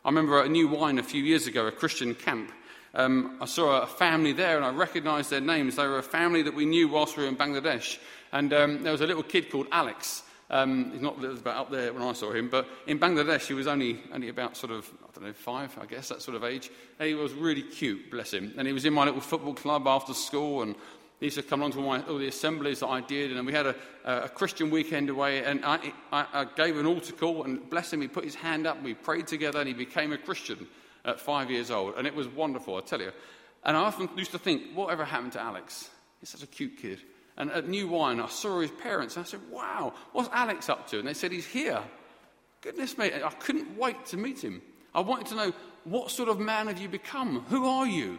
I 0.04 0.08
remember 0.08 0.40
at 0.40 0.46
a 0.46 0.48
new 0.48 0.68
wine 0.68 0.98
a 0.98 1.02
few 1.02 1.22
years 1.22 1.46
ago, 1.46 1.66
a 1.66 1.72
Christian 1.72 2.14
camp. 2.14 2.50
Um, 2.94 3.38
I 3.40 3.46
saw 3.46 3.82
a 3.82 3.86
family 3.86 4.32
there 4.32 4.56
and 4.56 4.64
I 4.64 4.70
recognized 4.70 5.30
their 5.30 5.40
names. 5.40 5.76
They 5.76 5.86
were 5.86 5.98
a 5.98 6.02
family 6.02 6.42
that 6.42 6.54
we 6.54 6.64
knew 6.64 6.88
whilst 6.88 7.16
we 7.16 7.24
were 7.24 7.28
in 7.28 7.36
Bangladesh. 7.36 7.98
And 8.32 8.52
um, 8.52 8.82
there 8.82 8.92
was 8.92 9.00
a 9.00 9.06
little 9.06 9.22
kid 9.22 9.50
called 9.50 9.66
Alex. 9.72 10.22
Um, 10.50 10.92
he's 10.92 11.00
not 11.00 11.22
about 11.24 11.56
up 11.56 11.70
there 11.70 11.92
when 11.92 12.02
I 12.02 12.12
saw 12.12 12.32
him, 12.32 12.50
but 12.50 12.68
in 12.86 12.98
Bangladesh 12.98 13.46
he 13.46 13.54
was 13.54 13.66
only, 13.66 14.00
only 14.12 14.28
about 14.28 14.56
sort 14.56 14.72
of, 14.72 14.90
I 15.02 15.06
don't 15.14 15.24
know, 15.24 15.32
five, 15.32 15.76
I 15.80 15.86
guess, 15.86 16.08
that 16.08 16.20
sort 16.20 16.36
of 16.36 16.44
age. 16.44 16.70
And 16.98 17.08
he 17.08 17.14
was 17.14 17.32
really 17.32 17.62
cute, 17.62 18.10
bless 18.10 18.32
him. 18.32 18.52
And 18.58 18.66
he 18.66 18.74
was 18.74 18.84
in 18.84 18.92
my 18.92 19.06
little 19.06 19.20
football 19.20 19.54
club 19.54 19.86
after 19.86 20.12
school, 20.12 20.62
and 20.62 20.74
he 21.22 21.26
used 21.26 21.36
to 21.36 21.42
come 21.44 21.60
along 21.60 21.70
to 21.70 21.80
my, 21.80 22.02
all 22.02 22.18
the 22.18 22.26
assemblies 22.26 22.80
that 22.80 22.88
I 22.88 23.00
did, 23.00 23.30
and 23.30 23.46
we 23.46 23.52
had 23.52 23.66
a, 23.66 23.76
a 24.04 24.28
Christian 24.28 24.70
weekend 24.70 25.08
away, 25.08 25.44
and 25.44 25.64
I, 25.64 25.92
I, 26.10 26.26
I, 26.32 26.44
gave 26.56 26.76
an 26.76 26.84
altar 26.84 27.12
call, 27.12 27.44
and 27.44 27.70
bless 27.70 27.92
him, 27.92 28.00
he 28.00 28.08
put 28.08 28.24
his 28.24 28.34
hand 28.34 28.66
up, 28.66 28.74
and 28.74 28.84
we 28.84 28.94
prayed 28.94 29.28
together, 29.28 29.60
and 29.60 29.68
he 29.68 29.74
became 29.74 30.12
a 30.12 30.18
Christian 30.18 30.66
at 31.04 31.20
five 31.20 31.48
years 31.48 31.70
old, 31.70 31.94
and 31.96 32.08
it 32.08 32.14
was 32.16 32.26
wonderful, 32.26 32.76
I 32.76 32.80
tell 32.80 33.00
you. 33.00 33.12
And 33.62 33.76
I 33.76 33.82
often 33.82 34.08
used 34.16 34.32
to 34.32 34.38
think, 34.40 34.74
whatever 34.74 35.04
happened 35.04 35.30
to 35.34 35.40
Alex? 35.40 35.90
He's 36.18 36.30
such 36.30 36.42
a 36.42 36.46
cute 36.48 36.76
kid. 36.76 36.98
And 37.36 37.52
at 37.52 37.68
New 37.68 37.86
Wine, 37.86 38.18
I 38.18 38.26
saw 38.26 38.58
his 38.58 38.72
parents, 38.72 39.14
and 39.14 39.24
I 39.24 39.28
said, 39.28 39.40
wow, 39.48 39.94
what's 40.10 40.28
Alex 40.32 40.68
up 40.68 40.88
to? 40.88 40.98
And 40.98 41.06
they 41.06 41.14
said, 41.14 41.30
he's 41.30 41.46
here. 41.46 41.84
Goodness 42.62 42.98
me, 42.98 43.12
I 43.24 43.30
couldn't 43.30 43.78
wait 43.78 44.06
to 44.06 44.16
meet 44.16 44.42
him. 44.42 44.60
I 44.92 45.02
wanted 45.02 45.28
to 45.28 45.36
know, 45.36 45.52
what 45.84 46.10
sort 46.10 46.28
of 46.28 46.40
man 46.40 46.66
have 46.66 46.80
you 46.80 46.88
become? 46.88 47.44
Who 47.48 47.66
are 47.66 47.86
you? 47.86 48.18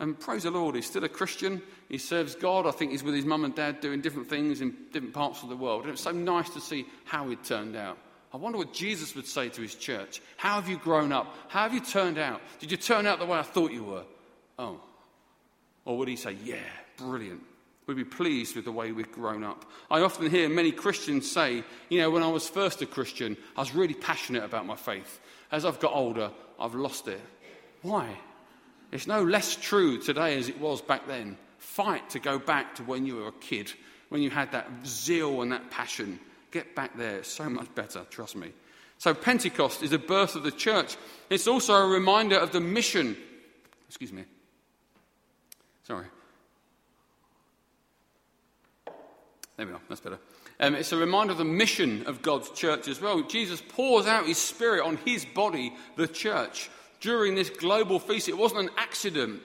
And 0.00 0.18
praise 0.18 0.42
the 0.42 0.50
Lord, 0.50 0.74
he's 0.74 0.86
still 0.86 1.04
a 1.04 1.08
Christian. 1.08 1.62
He 1.88 1.98
serves 1.98 2.34
God. 2.34 2.66
I 2.66 2.72
think 2.72 2.90
he's 2.90 3.04
with 3.04 3.14
his 3.14 3.24
mum 3.24 3.44
and 3.44 3.54
dad 3.54 3.80
doing 3.80 4.00
different 4.00 4.28
things 4.28 4.60
in 4.60 4.74
different 4.92 5.14
parts 5.14 5.42
of 5.42 5.48
the 5.48 5.56
world. 5.56 5.82
And 5.82 5.92
it's 5.92 6.02
so 6.02 6.10
nice 6.10 6.50
to 6.50 6.60
see 6.60 6.86
how 7.04 7.28
he 7.28 7.36
turned 7.36 7.76
out. 7.76 7.98
I 8.32 8.38
wonder 8.38 8.58
what 8.58 8.72
Jesus 8.72 9.14
would 9.14 9.26
say 9.26 9.50
to 9.50 9.60
his 9.62 9.74
church. 9.74 10.22
How 10.36 10.54
have 10.54 10.68
you 10.68 10.78
grown 10.78 11.12
up? 11.12 11.36
How 11.48 11.64
have 11.64 11.74
you 11.74 11.80
turned 11.80 12.18
out? 12.18 12.40
Did 12.58 12.70
you 12.70 12.78
turn 12.78 13.06
out 13.06 13.18
the 13.18 13.26
way 13.26 13.38
I 13.38 13.42
thought 13.42 13.72
you 13.72 13.84
were? 13.84 14.04
Oh. 14.58 14.80
Or 15.84 15.98
would 15.98 16.08
he 16.08 16.16
say, 16.16 16.36
Yeah, 16.42 16.56
brilliant. 16.96 17.42
We'd 17.86 17.96
be 17.96 18.04
pleased 18.04 18.54
with 18.54 18.64
the 18.64 18.72
way 18.72 18.92
we've 18.92 19.10
grown 19.10 19.42
up. 19.42 19.64
I 19.90 20.00
often 20.00 20.30
hear 20.30 20.48
many 20.48 20.70
Christians 20.70 21.30
say, 21.30 21.64
you 21.88 22.00
know, 22.00 22.10
when 22.10 22.22
I 22.22 22.28
was 22.28 22.48
first 22.48 22.80
a 22.80 22.86
Christian, 22.86 23.36
I 23.56 23.60
was 23.60 23.74
really 23.74 23.94
passionate 23.94 24.44
about 24.44 24.66
my 24.66 24.76
faith. 24.76 25.20
As 25.50 25.64
I've 25.64 25.80
got 25.80 25.92
older, 25.92 26.30
I've 26.60 26.76
lost 26.76 27.08
it. 27.08 27.20
Why? 27.82 28.16
It's 28.92 29.06
no 29.06 29.24
less 29.24 29.56
true 29.56 29.98
today 29.98 30.38
as 30.38 30.48
it 30.48 30.60
was 30.60 30.82
back 30.82 31.08
then. 31.08 31.38
Fight 31.58 32.10
to 32.10 32.18
go 32.18 32.38
back 32.38 32.74
to 32.76 32.82
when 32.84 33.06
you 33.06 33.16
were 33.16 33.28
a 33.28 33.32
kid, 33.32 33.72
when 34.10 34.20
you 34.20 34.28
had 34.28 34.52
that 34.52 34.68
zeal 34.84 35.40
and 35.40 35.50
that 35.50 35.70
passion. 35.70 36.20
Get 36.50 36.76
back 36.76 36.96
there. 36.96 37.18
It's 37.18 37.32
so 37.32 37.48
much 37.48 37.74
better, 37.74 38.04
trust 38.10 38.36
me. 38.36 38.52
So, 38.98 39.14
Pentecost 39.14 39.82
is 39.82 39.90
the 39.90 39.98
birth 39.98 40.36
of 40.36 40.44
the 40.44 40.52
church. 40.52 40.96
It's 41.30 41.48
also 41.48 41.74
a 41.74 41.88
reminder 41.88 42.36
of 42.36 42.52
the 42.52 42.60
mission. 42.60 43.16
Excuse 43.88 44.12
me. 44.12 44.24
Sorry. 45.84 46.06
There 49.56 49.66
we 49.66 49.72
are, 49.72 49.80
that's 49.88 50.00
better. 50.00 50.18
Um, 50.60 50.74
it's 50.74 50.92
a 50.92 50.96
reminder 50.96 51.32
of 51.32 51.38
the 51.38 51.44
mission 51.44 52.06
of 52.06 52.22
God's 52.22 52.50
church 52.50 52.86
as 52.88 53.00
well. 53.00 53.22
Jesus 53.22 53.62
pours 53.66 54.06
out 54.06 54.26
his 54.26 54.38
spirit 54.38 54.84
on 54.84 54.98
his 54.98 55.24
body, 55.24 55.74
the 55.96 56.06
church, 56.06 56.70
during 57.02 57.34
this 57.34 57.50
global 57.50 57.98
feast. 57.98 58.28
It 58.28 58.38
wasn't 58.38 58.62
an 58.62 58.70
accident 58.78 59.42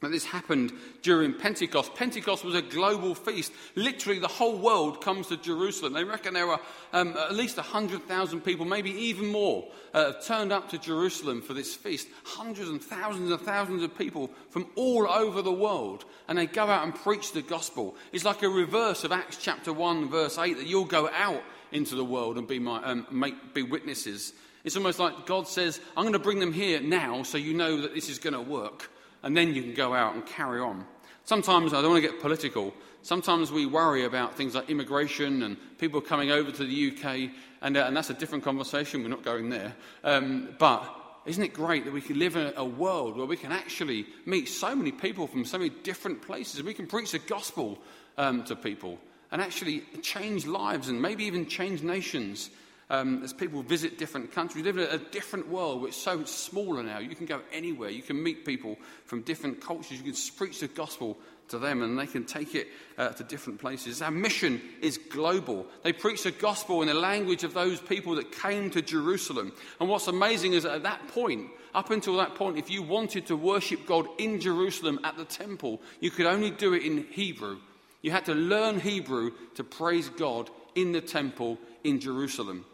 that 0.00 0.10
this 0.10 0.24
happened 0.24 0.72
during 1.02 1.34
Pentecost. 1.34 1.94
Pentecost 1.94 2.42
was 2.42 2.54
a 2.54 2.62
global 2.62 3.14
feast. 3.14 3.52
Literally, 3.74 4.18
the 4.18 4.28
whole 4.28 4.56
world 4.56 5.02
comes 5.02 5.26
to 5.26 5.36
Jerusalem. 5.36 5.92
They 5.92 6.04
reckon 6.04 6.32
there 6.32 6.46
were 6.46 6.60
um, 6.92 7.14
at 7.16 7.34
least 7.34 7.58
100,000 7.58 8.40
people, 8.40 8.64
maybe 8.64 8.90
even 8.90 9.26
more, 9.26 9.66
uh, 9.92 10.12
turned 10.24 10.52
up 10.52 10.70
to 10.70 10.78
Jerusalem 10.78 11.42
for 11.42 11.52
this 11.52 11.74
feast. 11.74 12.08
Hundreds 12.24 12.70
and 12.70 12.82
thousands 12.82 13.30
and 13.30 13.40
thousands 13.40 13.82
of 13.82 13.96
people 13.96 14.30
from 14.48 14.66
all 14.74 15.06
over 15.06 15.42
the 15.42 15.52
world. 15.52 16.06
And 16.28 16.38
they 16.38 16.46
go 16.46 16.64
out 16.64 16.84
and 16.84 16.94
preach 16.94 17.32
the 17.32 17.42
gospel. 17.42 17.94
It's 18.12 18.24
like 18.24 18.42
a 18.42 18.48
reverse 18.48 19.04
of 19.04 19.12
Acts 19.12 19.36
chapter 19.36 19.72
1, 19.72 20.08
verse 20.08 20.38
8, 20.38 20.56
that 20.56 20.66
you'll 20.66 20.84
go 20.86 21.10
out 21.14 21.42
into 21.72 21.94
the 21.94 22.04
world 22.04 22.38
and 22.38 22.48
be, 22.48 22.58
my, 22.58 22.82
um, 22.84 23.06
make, 23.10 23.52
be 23.52 23.62
witnesses. 23.62 24.32
It's 24.64 24.76
almost 24.76 24.98
like 24.98 25.26
God 25.26 25.48
says, 25.48 25.80
I'm 25.96 26.04
going 26.04 26.12
to 26.12 26.18
bring 26.18 26.38
them 26.38 26.52
here 26.52 26.80
now 26.80 27.22
so 27.22 27.38
you 27.38 27.54
know 27.54 27.80
that 27.80 27.94
this 27.94 28.08
is 28.08 28.18
going 28.18 28.34
to 28.34 28.40
work 28.40 28.90
and 29.22 29.36
then 29.36 29.54
you 29.54 29.62
can 29.62 29.74
go 29.74 29.94
out 29.94 30.14
and 30.14 30.24
carry 30.26 30.60
on. 30.60 30.84
Sometimes, 31.24 31.72
I 31.72 31.82
don't 31.82 31.90
want 31.90 32.02
to 32.02 32.10
get 32.10 32.20
political, 32.20 32.74
sometimes 33.02 33.52
we 33.52 33.66
worry 33.66 34.04
about 34.04 34.36
things 34.36 34.54
like 34.54 34.70
immigration 34.70 35.42
and 35.42 35.56
people 35.78 36.00
coming 36.00 36.30
over 36.30 36.50
to 36.50 36.64
the 36.64 36.92
UK, 36.92 37.30
and, 37.62 37.76
uh, 37.76 37.84
and 37.86 37.96
that's 37.96 38.10
a 38.10 38.14
different 38.14 38.44
conversation, 38.44 39.02
we're 39.02 39.08
not 39.08 39.22
going 39.22 39.50
there. 39.50 39.74
Um, 40.02 40.54
but 40.58 40.82
isn't 41.26 41.42
it 41.42 41.52
great 41.52 41.84
that 41.84 41.92
we 41.92 42.00
can 42.00 42.18
live 42.18 42.36
in 42.36 42.52
a 42.56 42.64
world 42.64 43.16
where 43.16 43.26
we 43.26 43.36
can 43.36 43.52
actually 43.52 44.06
meet 44.24 44.48
so 44.48 44.74
many 44.74 44.92
people 44.92 45.26
from 45.26 45.44
so 45.44 45.58
many 45.58 45.70
different 45.70 46.22
places? 46.22 46.56
And 46.56 46.66
we 46.66 46.74
can 46.74 46.86
preach 46.86 47.12
the 47.12 47.18
gospel 47.18 47.78
um, 48.16 48.42
to 48.44 48.56
people 48.56 48.98
and 49.30 49.40
actually 49.40 49.84
change 50.02 50.46
lives 50.46 50.88
and 50.88 51.00
maybe 51.00 51.24
even 51.24 51.46
change 51.46 51.82
nations 51.82 52.50
um, 52.90 53.22
as 53.22 53.32
people 53.32 53.62
visit 53.62 53.96
different 53.96 54.32
countries. 54.32 54.64
We 54.64 54.70
live 54.70 54.78
in 54.78 55.00
a 55.00 55.02
different 55.10 55.48
world 55.48 55.80
which 55.80 55.92
is 55.92 56.02
so 56.02 56.24
smaller 56.24 56.82
now. 56.82 56.98
You 56.98 57.14
can 57.14 57.26
go 57.26 57.40
anywhere. 57.52 57.88
You 57.88 58.02
can 58.02 58.20
meet 58.22 58.44
people 58.44 58.76
from 59.06 59.22
different 59.22 59.60
cultures. 59.60 59.98
You 59.98 60.12
can 60.12 60.20
preach 60.36 60.60
the 60.60 60.68
gospel 60.68 61.16
to 61.48 61.58
them 61.58 61.82
and 61.82 61.98
they 61.98 62.06
can 62.06 62.24
take 62.24 62.54
it 62.54 62.68
uh, 62.98 63.10
to 63.10 63.24
different 63.24 63.60
places. 63.60 64.02
Our 64.02 64.10
mission 64.10 64.60
is 64.82 64.98
global. 64.98 65.66
They 65.84 65.92
preach 65.92 66.24
the 66.24 66.32
gospel 66.32 66.82
in 66.82 66.88
the 66.88 66.94
language 66.94 67.44
of 67.44 67.54
those 67.54 67.80
people 67.80 68.16
that 68.16 68.32
came 68.32 68.70
to 68.70 68.82
Jerusalem. 68.82 69.52
And 69.80 69.88
what's 69.88 70.08
amazing 70.08 70.54
is 70.54 70.64
that 70.64 70.74
at 70.74 70.82
that 70.82 71.08
point, 71.08 71.48
up 71.72 71.90
until 71.90 72.16
that 72.16 72.34
point, 72.34 72.58
if 72.58 72.70
you 72.70 72.82
wanted 72.82 73.26
to 73.26 73.36
worship 73.36 73.86
God 73.86 74.08
in 74.18 74.40
Jerusalem 74.40 74.98
at 75.04 75.16
the 75.16 75.24
temple, 75.24 75.80
you 76.00 76.10
could 76.10 76.26
only 76.26 76.50
do 76.50 76.72
it 76.72 76.82
in 76.82 77.06
Hebrew. 77.10 77.58
You 78.02 78.10
had 78.10 78.24
to 78.24 78.34
learn 78.34 78.80
Hebrew 78.80 79.30
to 79.54 79.62
praise 79.62 80.08
God 80.08 80.50
in 80.74 80.90
the 80.90 81.00
temple 81.00 81.58
in 81.84 82.00
Jerusalem 82.00 82.64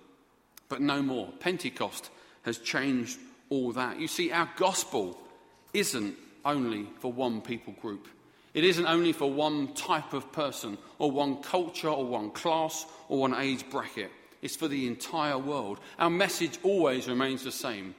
but 0.69 0.81
no 0.81 1.03
more. 1.03 1.29
Pentecost 1.41 2.11
has 2.43 2.59
changed 2.59 3.19
all 3.51 3.73
that. 3.73 3.99
You 4.01 4.09
see, 4.09 4.33
our 4.33 4.51
gospel 4.57 5.19
isn't 5.73 6.17
only 6.45 6.87
for 7.01 7.13
one 7.13 7.41
people 7.41 7.75
group. 7.75 8.09
It 8.55 8.65
isn't 8.65 8.87
only 8.87 9.13
for 9.13 9.31
one 9.31 9.75
type 9.75 10.15
of 10.15 10.33
person, 10.33 10.79
or 10.99 11.11
one 11.11 11.43
culture, 11.43 11.91
or 11.91 12.07
one 12.07 12.31
class, 12.31 12.87
or 13.09 13.19
one 13.19 13.35
age 13.35 13.69
bracket. 13.71 14.11
It's 14.41 14.57
for 14.57 14.69
the 14.69 14.87
entire 14.87 15.37
world. 15.37 15.79
Our 15.99 16.09
message 16.09 16.59
always 16.63 17.09
remains 17.09 17.45
the 17.45 17.53
same, 17.53 17.95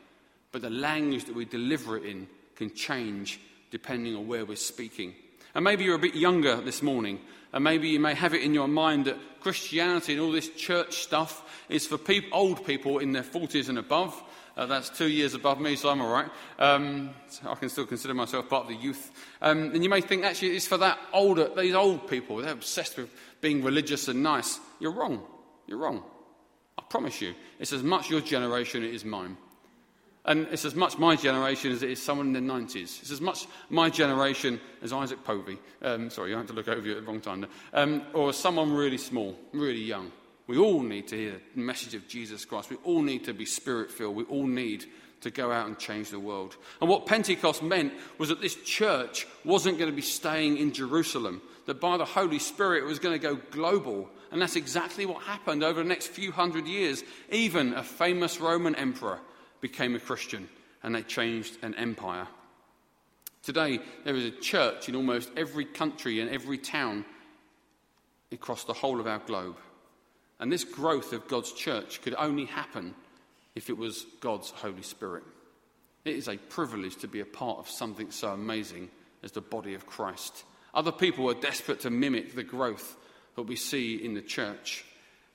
but 0.51 0.61
the 0.61 0.69
language 0.69 1.25
that 1.25 1.35
we 1.35 1.45
deliver 1.45 1.97
it 1.97 2.05
in 2.05 2.27
can 2.55 2.73
change 2.73 3.39
depending 3.69 4.15
on 4.15 4.27
where 4.27 4.45
we're 4.45 4.55
speaking. 4.55 5.13
And 5.57 5.63
maybe 5.63 5.85
you're 5.85 5.95
a 5.95 5.99
bit 5.99 6.13
younger 6.13 6.57
this 6.57 6.83
morning, 6.83 7.19
and 7.51 7.63
maybe 7.63 7.89
you 7.89 7.99
may 7.99 8.13
have 8.13 8.35
it 8.35 8.43
in 8.43 8.53
your 8.53 8.67
mind 8.67 9.05
that 9.05 9.17
Christianity 9.39 10.13
and 10.13 10.21
all 10.21 10.31
this 10.31 10.49
church 10.49 10.99
stuff 10.99 11.43
is 11.67 11.87
for 11.87 11.97
old 12.31 12.63
people 12.63 12.99
in 12.99 13.11
their 13.11 13.23
40s 13.23 13.67
and 13.67 13.79
above. 13.79 14.23
Uh, 14.55 14.67
that's 14.67 14.91
two 14.91 15.07
years 15.07 15.33
above 15.33 15.59
me, 15.59 15.75
so 15.75 15.89
I'm 15.89 15.99
all 15.99 16.13
right. 16.13 16.29
Um, 16.59 17.09
so 17.27 17.49
I 17.49 17.55
can 17.55 17.69
still 17.69 17.87
consider 17.87 18.13
myself 18.13 18.47
part 18.47 18.65
of 18.65 18.69
the 18.69 18.75
youth. 18.75 19.09
Um, 19.41 19.71
and 19.73 19.83
you 19.83 19.89
may 19.89 20.01
think, 20.01 20.25
actually, 20.25 20.55
it's 20.55 20.67
for 20.67 20.77
that 20.77 20.99
older, 21.11 21.49
these 21.57 21.73
old 21.73 22.07
people. 22.07 22.37
They're 22.37 22.53
obsessed 22.53 22.95
with 22.95 23.09
being 23.41 23.63
religious 23.63 24.07
and 24.09 24.21
nice. 24.21 24.59
You're 24.79 24.93
wrong. 24.93 25.23
You're 25.65 25.79
wrong. 25.79 26.03
I 26.77 26.83
promise 26.87 27.19
you. 27.19 27.33
It's 27.57 27.73
as 27.73 27.81
much 27.81 28.11
your 28.11 28.21
generation 28.21 28.83
as 28.83 28.89
it 28.89 28.93
is 28.93 29.05
mine. 29.05 29.37
And 30.27 30.45
it's 30.51 30.65
as 30.65 30.75
much 30.75 30.97
my 30.97 31.15
generation 31.15 31.71
as 31.71 31.83
it 31.83 31.89
is 31.89 32.03
someone 32.03 32.27
in 32.27 32.33
their 32.33 32.57
90s. 32.57 33.01
It's 33.01 33.11
as 33.11 33.21
much 33.21 33.47
my 33.69 33.89
generation 33.89 34.59
as 34.81 34.91
Isaac 34.91 35.23
Povey. 35.23 35.57
Um, 35.81 36.09
sorry, 36.09 36.35
I 36.35 36.37
had 36.37 36.47
to 36.47 36.53
look 36.53 36.67
over 36.67 36.85
you 36.85 36.97
at 36.97 36.99
the 36.99 37.07
wrong 37.07 37.21
time. 37.21 37.45
Um, 37.73 38.03
or 38.13 38.33
someone 38.33 38.73
really 38.73 38.97
small, 38.97 39.39
really 39.53 39.81
young. 39.81 40.11
We 40.45 40.57
all 40.57 40.81
need 40.81 41.07
to 41.09 41.15
hear 41.15 41.41
the 41.55 41.61
message 41.61 41.93
of 41.93 42.09
Jesus 42.09 42.43
Christ. 42.43 42.69
We 42.69 42.75
all 42.83 43.01
need 43.01 43.23
to 43.23 43.33
be 43.33 43.45
spirit 43.45 43.89
filled. 43.89 44.17
We 44.17 44.25
all 44.25 44.45
need 44.45 44.85
to 45.21 45.31
go 45.31 45.49
out 45.49 45.67
and 45.67 45.79
change 45.79 46.09
the 46.09 46.19
world. 46.19 46.57
And 46.81 46.89
what 46.89 47.05
Pentecost 47.05 47.63
meant 47.63 47.93
was 48.17 48.27
that 48.29 48.41
this 48.41 48.55
church 48.55 49.27
wasn't 49.45 49.77
going 49.77 49.89
to 49.89 49.95
be 49.95 50.01
staying 50.01 50.57
in 50.57 50.73
Jerusalem, 50.73 51.41
that 51.67 51.79
by 51.79 51.95
the 51.95 52.05
Holy 52.05 52.39
Spirit 52.39 52.83
it 52.83 52.87
was 52.87 52.99
going 52.99 53.17
to 53.17 53.27
go 53.27 53.39
global. 53.51 54.09
And 54.31 54.41
that's 54.41 54.57
exactly 54.57 55.05
what 55.05 55.23
happened 55.23 55.63
over 55.63 55.81
the 55.81 55.89
next 55.89 56.07
few 56.07 56.33
hundred 56.33 56.67
years. 56.67 57.01
Even 57.31 57.73
a 57.73 57.83
famous 57.83 58.41
Roman 58.41 58.75
emperor 58.75 59.19
became 59.61 59.95
a 59.95 59.99
Christian 59.99 60.49
and 60.83 60.93
they 60.93 61.03
changed 61.03 61.57
an 61.63 61.75
empire. 61.75 62.27
Today, 63.43 63.79
there 64.03 64.15
is 64.15 64.25
a 64.25 64.31
church 64.31 64.89
in 64.89 64.95
almost 64.95 65.29
every 65.37 65.65
country 65.65 66.19
and 66.19 66.29
every 66.29 66.57
town 66.57 67.05
across 68.31 68.65
the 68.65 68.73
whole 68.73 68.99
of 68.99 69.07
our 69.07 69.19
globe. 69.19 69.57
And 70.39 70.51
this 70.51 70.63
growth 70.63 71.13
of 71.13 71.27
God's 71.27 71.51
church 71.51 72.01
could 72.01 72.15
only 72.17 72.45
happen 72.45 72.93
if 73.55 73.69
it 73.69 73.77
was 73.77 74.05
God's 74.19 74.51
Holy 74.51 74.81
Spirit. 74.81 75.23
It 76.05 76.15
is 76.15 76.27
a 76.27 76.37
privilege 76.37 76.97
to 76.97 77.07
be 77.07 77.21
a 77.21 77.25
part 77.25 77.59
of 77.59 77.69
something 77.69 78.11
so 78.11 78.29
amazing 78.29 78.89
as 79.23 79.31
the 79.31 79.41
body 79.41 79.73
of 79.73 79.87
Christ. 79.87 80.43
Other 80.73 80.91
people 80.91 81.29
are 81.29 81.33
desperate 81.33 81.79
to 81.81 81.89
mimic 81.89 82.35
the 82.35 82.43
growth 82.43 82.95
that 83.35 83.43
we 83.43 83.55
see 83.55 83.95
in 83.95 84.13
the 84.13 84.21
church. 84.21 84.85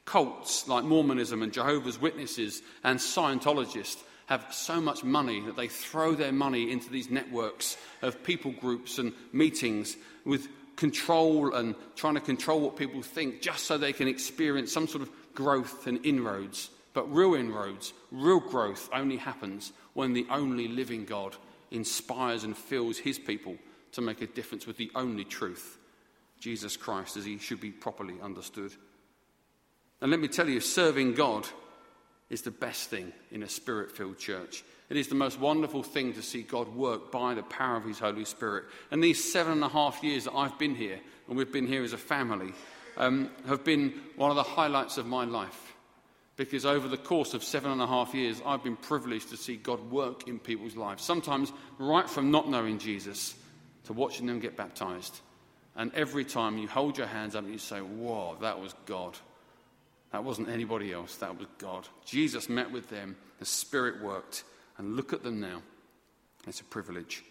Cults 0.05 0.69
like 0.69 0.85
Mormonism 0.85 1.43
and 1.43 1.53
Jehovah's 1.53 2.01
Witnesses 2.01 2.63
and 2.85 2.99
Scientologists 2.99 4.03
have 4.27 4.47
so 4.53 4.81
much 4.81 5.05
money 5.05 5.41
that 5.41 5.57
they 5.57 5.69
throw 5.69 6.15
their 6.15 6.33
money 6.33 6.71
into 6.71 6.91
these 6.91 7.11
networks 7.11 7.77
of 8.03 8.23
people 8.23 8.53
groups 8.53 8.99
and 8.99 9.13
meetings 9.33 9.97
with 10.25 10.49
control 10.77 11.55
and 11.55 11.75
trying 11.97 12.15
to 12.15 12.21
control 12.21 12.61
what 12.61 12.77
people 12.77 13.03
think 13.03 13.41
just 13.43 13.65
so 13.65 13.77
they 13.77 13.93
can 13.93 14.09
experience 14.09 14.73
some 14.73 14.89
sort 14.89 15.03
of 15.03 15.11
growth 15.35 15.87
and 15.87 16.05
inroads. 16.05 16.71
But 16.95 17.13
real 17.13 17.35
inroads, 17.35 17.93
real 18.11 18.41
growth 18.41 18.89
only 18.93 19.17
happens 19.17 19.73
when 19.95 20.13
the 20.13 20.27
only 20.31 20.69
living 20.69 21.05
God 21.05 21.37
inspires 21.71 22.45
and 22.45 22.57
fills 22.57 22.99
his 22.99 23.19
people 23.19 23.57
to 23.93 24.01
make 24.01 24.21
a 24.23 24.27
difference 24.27 24.67
with 24.67 24.77
the 24.77 24.91
only 24.95 25.25
truth, 25.25 25.79
Jesus 26.39 26.77
Christ, 26.77 27.17
as 27.17 27.25
he 27.25 27.39
should 27.39 27.61
be 27.61 27.71
properly 27.71 28.15
understood. 28.23 28.73
And 30.01 30.11
let 30.11 30.21
me 30.21 30.29
tell 30.29 30.49
you, 30.49 30.61
serving 30.61 31.15
God 31.15 31.47
is 32.33 32.43
the 32.43 32.51
best 32.51 32.89
thing 32.89 33.13
in 33.31 33.43
a 33.43 33.49
spirit 33.49 33.93
filled 33.93 34.19
church. 34.19 34.65
It 34.89 34.97
is 34.97 35.09
the 35.09 35.15
most 35.15 35.39
wonderful 35.39 35.83
thing 35.83 36.15
to 36.15 36.23
see 36.23 36.43
God 36.43 36.75
work 36.75 37.13
by 37.13 37.35
the 37.35 37.43
power 37.43 37.77
of 37.77 37.85
His 37.85 37.99
Holy 37.99 38.25
Spirit. 38.25 38.65
And 38.91 39.05
these 39.05 39.23
seven 39.33 39.53
and 39.53 39.65
a 39.65 39.69
half 39.69 40.03
years 40.03 40.25
that 40.25 40.33
I've 40.33 40.59
been 40.59 40.75
here, 40.75 40.99
and 41.29 41.37
we've 41.37 41.53
been 41.53 41.67
here 41.67 41.85
as 41.85 41.93
a 41.93 41.99
family, 41.99 42.55
um, 42.97 43.31
have 43.47 43.65
been 43.65 43.93
one 44.17 44.31
of 44.31 44.37
the 44.37 44.43
highlights 44.43 44.97
of 44.97 45.07
my 45.07 45.25
life. 45.25 45.75
Because 46.37 46.65
over 46.65 46.89
the 46.89 46.97
course 46.97 47.35
of 47.35 47.45
seven 47.45 47.71
and 47.71 47.83
a 47.83 47.87
half 47.87 48.15
years, 48.15 48.41
I've 48.47 48.65
been 48.65 48.77
privileged 48.77 49.29
to 49.29 49.37
see 49.37 49.57
God 49.57 49.91
work 49.91 50.27
in 50.27 50.39
people's 50.39 50.75
lives. 50.75 51.05
Sometimes 51.05 51.53
right 51.79 52.09
from 52.09 52.31
not 52.31 52.49
knowing 52.49 52.79
Jesus 52.79 53.35
to 53.85 53.93
watching 53.93 54.27
them 54.27 54.41
get 54.41 54.57
baptized. 54.57 55.21
And 55.77 55.93
every 55.95 56.25
time 56.25 56.57
you 56.57 56.67
hold 56.67 56.97
your 56.97 57.07
hands 57.07 57.37
up 57.37 57.45
and 57.45 57.53
you 57.53 57.59
say, 57.59 57.81
Whoa, 57.81 58.39
that 58.41 58.59
was 58.59 58.75
God. 58.87 59.19
That 60.13 60.25
wasn't 60.25 60.51
anybody 60.51 60.93
else, 60.93 61.17
that 61.17 61.39
was 61.39 61.49
God. 61.59 61.89
Jesus 62.05 62.49
met 62.49 62.71
with 62.71 62.91
them, 62.91 63.17
the 63.39 63.47
Spirit 63.47 64.03
worked, 64.03 64.45
and 64.79 64.95
look 64.95 65.13
at 65.13 65.23
them 65.23 65.41
now. 65.41 65.63
It's 66.47 66.61
a 66.61 66.65
privilege. 66.65 67.25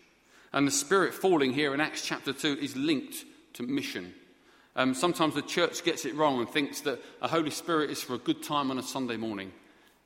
And 0.51 0.67
the 0.67 0.71
Spirit 0.71 1.13
falling 1.13 1.53
here 1.53 1.73
in 1.73 1.79
Acts 1.79 2.05
chapter 2.05 2.33
2 2.33 2.57
is 2.61 2.75
linked 2.75 3.23
to 3.53 3.63
mission. 3.63 4.13
Um, 4.75 4.93
sometimes 4.93 5.35
the 5.35 5.41
church 5.41 5.83
gets 5.83 6.05
it 6.05 6.15
wrong 6.15 6.39
and 6.39 6.49
thinks 6.49 6.81
that 6.81 6.99
a 7.21 7.27
Holy 7.27 7.51
Spirit 7.51 7.89
is 7.89 8.01
for 8.01 8.15
a 8.15 8.19
good 8.19 8.41
time 8.41 8.71
on 8.71 8.79
a 8.79 8.83
Sunday 8.83 9.17
morning. 9.17 9.51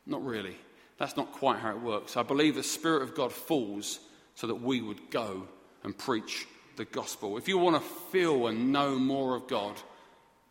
Not 0.05 0.25
really. 0.25 0.55
That's 0.97 1.17
not 1.17 1.31
quite 1.31 1.59
how 1.59 1.71
it 1.71 1.81
works. 1.81 2.17
I 2.17 2.23
believe 2.23 2.55
the 2.55 2.63
Spirit 2.63 3.03
of 3.03 3.15
God 3.15 3.31
falls 3.31 3.99
so 4.35 4.47
that 4.47 4.55
we 4.55 4.81
would 4.81 5.11
go 5.11 5.47
and 5.83 5.97
preach 5.97 6.47
the 6.77 6.85
gospel. 6.85 7.37
If 7.37 7.47
you 7.47 7.57
want 7.57 7.75
to 7.75 7.89
feel 8.11 8.47
and 8.47 8.71
know 8.71 8.97
more 8.97 9.35
of 9.35 9.47
God, 9.47 9.75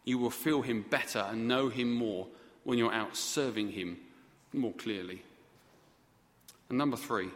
you 0.05 0.19
will 0.19 0.31
feel 0.31 0.62
Him 0.62 0.85
better 0.88 1.27
and 1.31 1.49
know 1.49 1.69
Him 1.69 1.93
more 1.93 2.27
when 2.64 2.79
you're 2.79 2.93
out 2.93 3.17
serving 3.17 3.71
Him 3.71 3.99
more 4.53 4.73
clearly. 4.73 5.23
And 6.69 6.79
number 6.79 6.97
three, 6.97 7.29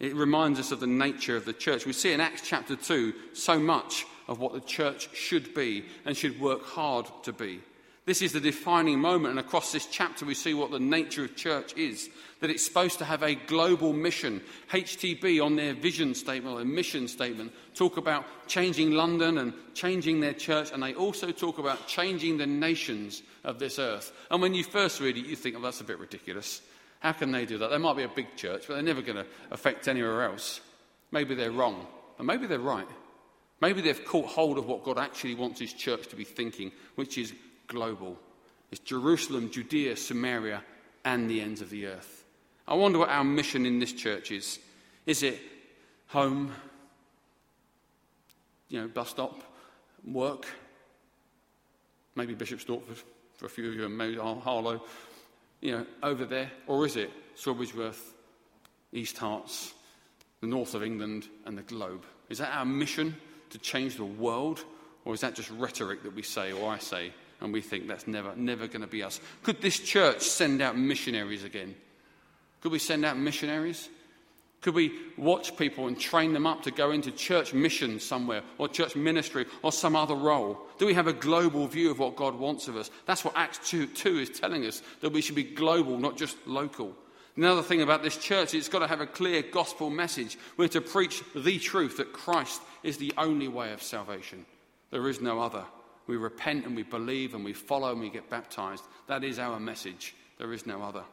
it 0.00 0.14
reminds 0.14 0.58
us 0.58 0.72
of 0.72 0.80
the 0.80 0.86
nature 0.86 1.36
of 1.36 1.44
the 1.44 1.52
church. 1.52 1.86
We 1.86 1.92
see 1.92 2.12
in 2.12 2.20
Acts 2.20 2.42
chapter 2.44 2.76
2 2.76 3.12
so 3.34 3.58
much 3.58 4.04
of 4.28 4.40
what 4.40 4.52
the 4.52 4.60
church 4.60 5.14
should 5.14 5.54
be 5.54 5.84
and 6.04 6.16
should 6.16 6.40
work 6.40 6.64
hard 6.64 7.06
to 7.24 7.32
be. 7.32 7.60
This 8.04 8.20
is 8.20 8.32
the 8.32 8.40
defining 8.40 8.98
moment, 8.98 9.30
and 9.30 9.38
across 9.38 9.70
this 9.70 9.86
chapter, 9.86 10.26
we 10.26 10.34
see 10.34 10.54
what 10.54 10.72
the 10.72 10.80
nature 10.80 11.24
of 11.24 11.36
church 11.36 11.76
is 11.76 12.10
that 12.40 12.50
it's 12.50 12.64
supposed 12.64 12.98
to 12.98 13.04
have 13.04 13.22
a 13.22 13.36
global 13.36 13.92
mission. 13.92 14.40
HTB, 14.72 15.44
on 15.44 15.54
their 15.54 15.72
vision 15.72 16.16
statement, 16.16 16.60
or 16.60 16.64
mission 16.64 17.06
statement, 17.06 17.52
talk 17.76 17.98
about 17.98 18.24
changing 18.48 18.90
London 18.90 19.38
and 19.38 19.52
changing 19.74 20.18
their 20.18 20.32
church, 20.32 20.72
and 20.72 20.82
they 20.82 20.94
also 20.94 21.30
talk 21.30 21.58
about 21.58 21.86
changing 21.86 22.38
the 22.38 22.46
nations 22.46 23.22
of 23.44 23.60
this 23.60 23.78
earth. 23.78 24.12
And 24.32 24.42
when 24.42 24.54
you 24.54 24.64
first 24.64 25.00
read 25.00 25.16
it, 25.16 25.26
you 25.26 25.36
think, 25.36 25.54
oh, 25.56 25.60
that's 25.60 25.80
a 25.80 25.84
bit 25.84 26.00
ridiculous. 26.00 26.60
How 26.98 27.12
can 27.12 27.30
they 27.30 27.46
do 27.46 27.58
that? 27.58 27.70
They 27.70 27.78
might 27.78 27.96
be 27.96 28.02
a 28.02 28.08
big 28.08 28.34
church, 28.34 28.64
but 28.66 28.74
they're 28.74 28.82
never 28.82 29.02
going 29.02 29.18
to 29.18 29.26
affect 29.52 29.86
anywhere 29.86 30.24
else. 30.24 30.60
Maybe 31.12 31.36
they're 31.36 31.52
wrong, 31.52 31.86
but 32.16 32.26
maybe 32.26 32.48
they're 32.48 32.58
right. 32.58 32.88
Maybe 33.60 33.80
they've 33.80 34.04
caught 34.04 34.26
hold 34.26 34.58
of 34.58 34.66
what 34.66 34.82
God 34.82 34.98
actually 34.98 35.36
wants 35.36 35.60
His 35.60 35.72
church 35.72 36.08
to 36.08 36.16
be 36.16 36.24
thinking, 36.24 36.72
which 36.96 37.16
is 37.16 37.32
global. 37.72 38.18
It's 38.70 38.80
Jerusalem, 38.80 39.50
Judea, 39.50 39.96
Samaria, 39.96 40.62
and 41.04 41.28
the 41.28 41.40
ends 41.40 41.60
of 41.60 41.70
the 41.70 41.86
earth. 41.86 42.24
I 42.68 42.74
wonder 42.74 42.98
what 42.98 43.08
our 43.08 43.24
mission 43.24 43.66
in 43.66 43.80
this 43.80 43.92
church 43.92 44.30
is. 44.30 44.58
Is 45.06 45.22
it 45.22 45.40
home, 46.08 46.52
you 48.68 48.80
know, 48.80 48.88
bus 48.88 49.08
stop, 49.08 49.42
work? 50.06 50.46
Maybe 52.14 52.34
Bishop 52.34 52.60
Stortford 52.60 53.02
for 53.36 53.46
a 53.46 53.48
few 53.48 53.68
of 53.68 53.74
you, 53.74 53.86
and 53.86 53.96
maybe 53.96 54.16
Harlow, 54.16 54.82
you 55.60 55.72
know, 55.72 55.86
over 56.02 56.24
there? 56.24 56.50
Or 56.66 56.86
is 56.86 56.96
it 56.96 57.10
Sawbridgeworth, 57.36 58.00
East 58.92 59.16
Herts, 59.16 59.72
the 60.40 60.46
north 60.46 60.74
of 60.74 60.82
England, 60.82 61.26
and 61.46 61.56
the 61.56 61.62
globe? 61.62 62.04
Is 62.28 62.38
that 62.38 62.54
our 62.54 62.66
mission 62.66 63.16
to 63.50 63.58
change 63.58 63.96
the 63.96 64.04
world? 64.04 64.64
Or 65.04 65.14
is 65.14 65.22
that 65.22 65.34
just 65.34 65.50
rhetoric 65.50 66.04
that 66.04 66.14
we 66.14 66.22
say, 66.22 66.52
or 66.52 66.70
I 66.70 66.78
say, 66.78 67.12
and 67.42 67.52
we 67.52 67.60
think 67.60 67.88
that's 67.88 68.06
never, 68.06 68.34
never 68.36 68.68
going 68.68 68.82
to 68.82 68.86
be 68.86 69.02
us. 69.02 69.20
Could 69.42 69.60
this 69.60 69.78
church 69.78 70.22
send 70.22 70.62
out 70.62 70.78
missionaries 70.78 71.44
again? 71.44 71.74
Could 72.60 72.72
we 72.72 72.78
send 72.78 73.04
out 73.04 73.18
missionaries? 73.18 73.88
Could 74.60 74.74
we 74.74 74.92
watch 75.16 75.56
people 75.56 75.88
and 75.88 75.98
train 75.98 76.32
them 76.32 76.46
up 76.46 76.62
to 76.62 76.70
go 76.70 76.92
into 76.92 77.10
church 77.10 77.52
mission 77.52 77.98
somewhere 77.98 78.42
or 78.58 78.68
church 78.68 78.94
ministry 78.94 79.44
or 79.62 79.72
some 79.72 79.96
other 79.96 80.14
role? 80.14 80.56
Do 80.78 80.86
we 80.86 80.94
have 80.94 81.08
a 81.08 81.12
global 81.12 81.66
view 81.66 81.90
of 81.90 81.98
what 81.98 82.14
God 82.14 82.36
wants 82.36 82.68
of 82.68 82.76
us? 82.76 82.88
That's 83.06 83.24
what 83.24 83.36
Acts 83.36 83.68
2, 83.68 83.88
2 83.88 84.18
is 84.18 84.30
telling 84.30 84.64
us, 84.64 84.80
that 85.00 85.12
we 85.12 85.20
should 85.20 85.34
be 85.34 85.42
global, 85.42 85.98
not 85.98 86.16
just 86.16 86.36
local. 86.46 86.94
Another 87.36 87.62
thing 87.62 87.82
about 87.82 88.04
this 88.04 88.16
church, 88.16 88.54
it's 88.54 88.68
got 88.68 88.80
to 88.80 88.86
have 88.86 89.00
a 89.00 89.06
clear 89.06 89.42
gospel 89.42 89.90
message. 89.90 90.38
We're 90.56 90.68
to 90.68 90.80
preach 90.80 91.24
the 91.34 91.58
truth 91.58 91.96
that 91.96 92.12
Christ 92.12 92.62
is 92.84 92.98
the 92.98 93.12
only 93.18 93.48
way 93.48 93.72
of 93.72 93.82
salvation. 93.82 94.46
There 94.92 95.08
is 95.08 95.20
no 95.20 95.40
other. 95.40 95.64
We 96.06 96.16
repent 96.16 96.66
and 96.66 96.74
we 96.74 96.82
believe 96.82 97.34
and 97.34 97.44
we 97.44 97.52
follow 97.52 97.92
and 97.92 98.00
we 98.00 98.10
get 98.10 98.28
baptized. 98.28 98.84
That 99.06 99.24
is 99.24 99.38
our 99.38 99.60
message. 99.60 100.14
There 100.38 100.52
is 100.52 100.66
no 100.66 100.82
other. 100.82 101.04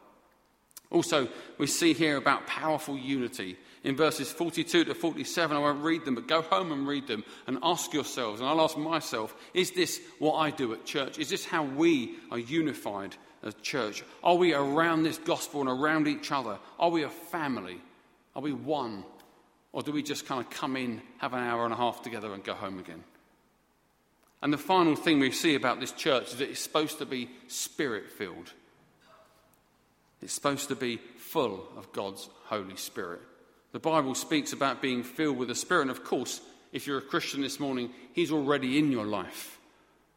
Also, 0.91 1.27
we 1.59 1.67
see 1.67 1.93
here 1.93 2.17
about 2.17 2.47
powerful 2.47 2.97
unity. 2.97 3.57
In 3.83 3.95
verses 3.95 4.31
42 4.31 4.85
to 4.85 4.95
47, 4.95 5.55
I 5.55 5.59
won't 5.59 5.83
read 5.83 6.03
them, 6.03 6.15
but 6.15 6.27
go 6.27 6.41
home 6.41 6.71
and 6.71 6.87
read 6.87 7.07
them 7.07 7.23
and 7.45 7.59
ask 7.61 7.93
yourselves, 7.93 8.41
and 8.41 8.49
I'll 8.49 8.61
ask 8.61 8.75
myself, 8.75 9.35
is 9.53 9.71
this 9.71 10.01
what 10.17 10.35
I 10.35 10.49
do 10.49 10.73
at 10.73 10.85
church? 10.85 11.19
Is 11.19 11.29
this 11.29 11.45
how 11.45 11.63
we 11.63 12.15
are 12.31 12.39
unified 12.39 13.15
as 13.43 13.53
church? 13.61 14.03
Are 14.23 14.35
we 14.35 14.53
around 14.53 15.03
this 15.03 15.19
gospel 15.19 15.61
and 15.61 15.69
around 15.69 16.07
each 16.07 16.31
other? 16.31 16.57
Are 16.79 16.89
we 16.89 17.03
a 17.03 17.09
family? 17.09 17.79
Are 18.35 18.41
we 18.41 18.51
one? 18.51 19.05
Or 19.71 19.83
do 19.83 19.91
we 19.91 20.01
just 20.01 20.25
kind 20.25 20.41
of 20.41 20.49
come 20.49 20.75
in, 20.75 21.03
have 21.19 21.33
an 21.33 21.43
hour 21.43 21.65
and 21.65 21.73
a 21.73 21.77
half 21.77 22.01
together, 22.01 22.33
and 22.33 22.43
go 22.43 22.55
home 22.55 22.79
again? 22.79 23.03
And 24.41 24.53
the 24.53 24.57
final 24.57 24.95
thing 24.95 25.19
we 25.19 25.31
see 25.31 25.55
about 25.55 25.79
this 25.79 25.91
church 25.91 26.31
is 26.31 26.37
that 26.37 26.49
it's 26.49 26.61
supposed 26.61 26.99
to 26.99 27.05
be 27.05 27.29
spirit 27.47 28.09
filled. 28.09 28.53
It's 30.21 30.33
supposed 30.33 30.69
to 30.69 30.75
be 30.75 30.97
full 31.17 31.67
of 31.77 31.91
God's 31.91 32.29
Holy 32.45 32.75
Spirit. 32.75 33.21
The 33.71 33.79
Bible 33.79 34.15
speaks 34.15 34.53
about 34.53 34.81
being 34.81 35.03
filled 35.03 35.37
with 35.37 35.49
the 35.49 35.55
Spirit. 35.55 35.83
And 35.83 35.91
of 35.91 36.03
course, 36.03 36.41
if 36.71 36.87
you're 36.87 36.97
a 36.97 37.01
Christian 37.01 37.41
this 37.41 37.59
morning, 37.59 37.91
He's 38.13 38.31
already 38.31 38.79
in 38.79 38.91
your 38.91 39.05
life. 39.05 39.59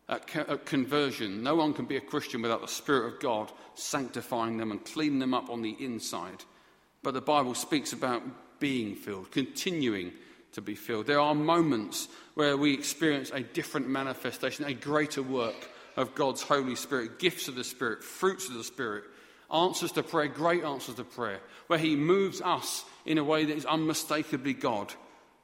At, 0.09 0.27
co- 0.27 0.47
at, 0.49 0.67
conversion, 0.67 1.43
no 1.43 1.55
one 1.55 1.75
can 1.75 1.85
be 1.85 1.97
a 1.97 2.01
Christian 2.01 2.43
without 2.43 2.61
the 2.61 2.69
Spirit 2.69 3.15
of 3.15 3.21
God 3.21 3.53
sanctifying 3.75 4.59
them 4.59 4.71
and 4.71 4.85
cleaning 4.85 5.21
them 5.21 5.35
up 5.35 5.51
on 5.51 5.63
the 5.63 5.77
inside. 5.79 6.45
But 7.03 7.15
the 7.15 7.21
Bible 7.21 7.55
speaks 7.55 7.93
about 7.93 8.23
being 8.59 8.95
filled, 8.95 9.31
continuing 9.31 10.13
to 10.53 10.61
be 10.61 10.75
filled. 10.75 11.07
There 11.07 11.21
are 11.21 11.35
moments 11.35 12.09
where 12.35 12.57
we 12.57 12.75
experience 12.75 13.31
a 13.33 13.41
different 13.41 13.89
manifestation, 13.89 14.65
a 14.65 14.75
greater 14.75 15.23
work 15.23 15.69
of 15.97 16.15
God's 16.15 16.43
Holy 16.43 16.75
Spirit, 16.75 17.19
gifts 17.19 17.49
of 17.49 17.55
the 17.55 17.65
Spirit, 17.65 18.03
fruits 18.03 18.49
of 18.49 18.55
the 18.55 18.65
Spirit, 18.65 19.05
answers 19.53 19.93
to 19.93 20.03
prayer, 20.03 20.29
great 20.29 20.65
answers 20.65 20.95
to 20.97 21.05
prayer, 21.05 21.41
where 21.67 21.79
He 21.79 21.97
moves 21.97 22.41
us 22.41 22.85
in 23.05 23.19
a 23.19 23.25
way 23.25 23.45
that 23.45 23.57
is 23.57 23.67
unmistakably 23.67 24.55
God 24.55 24.93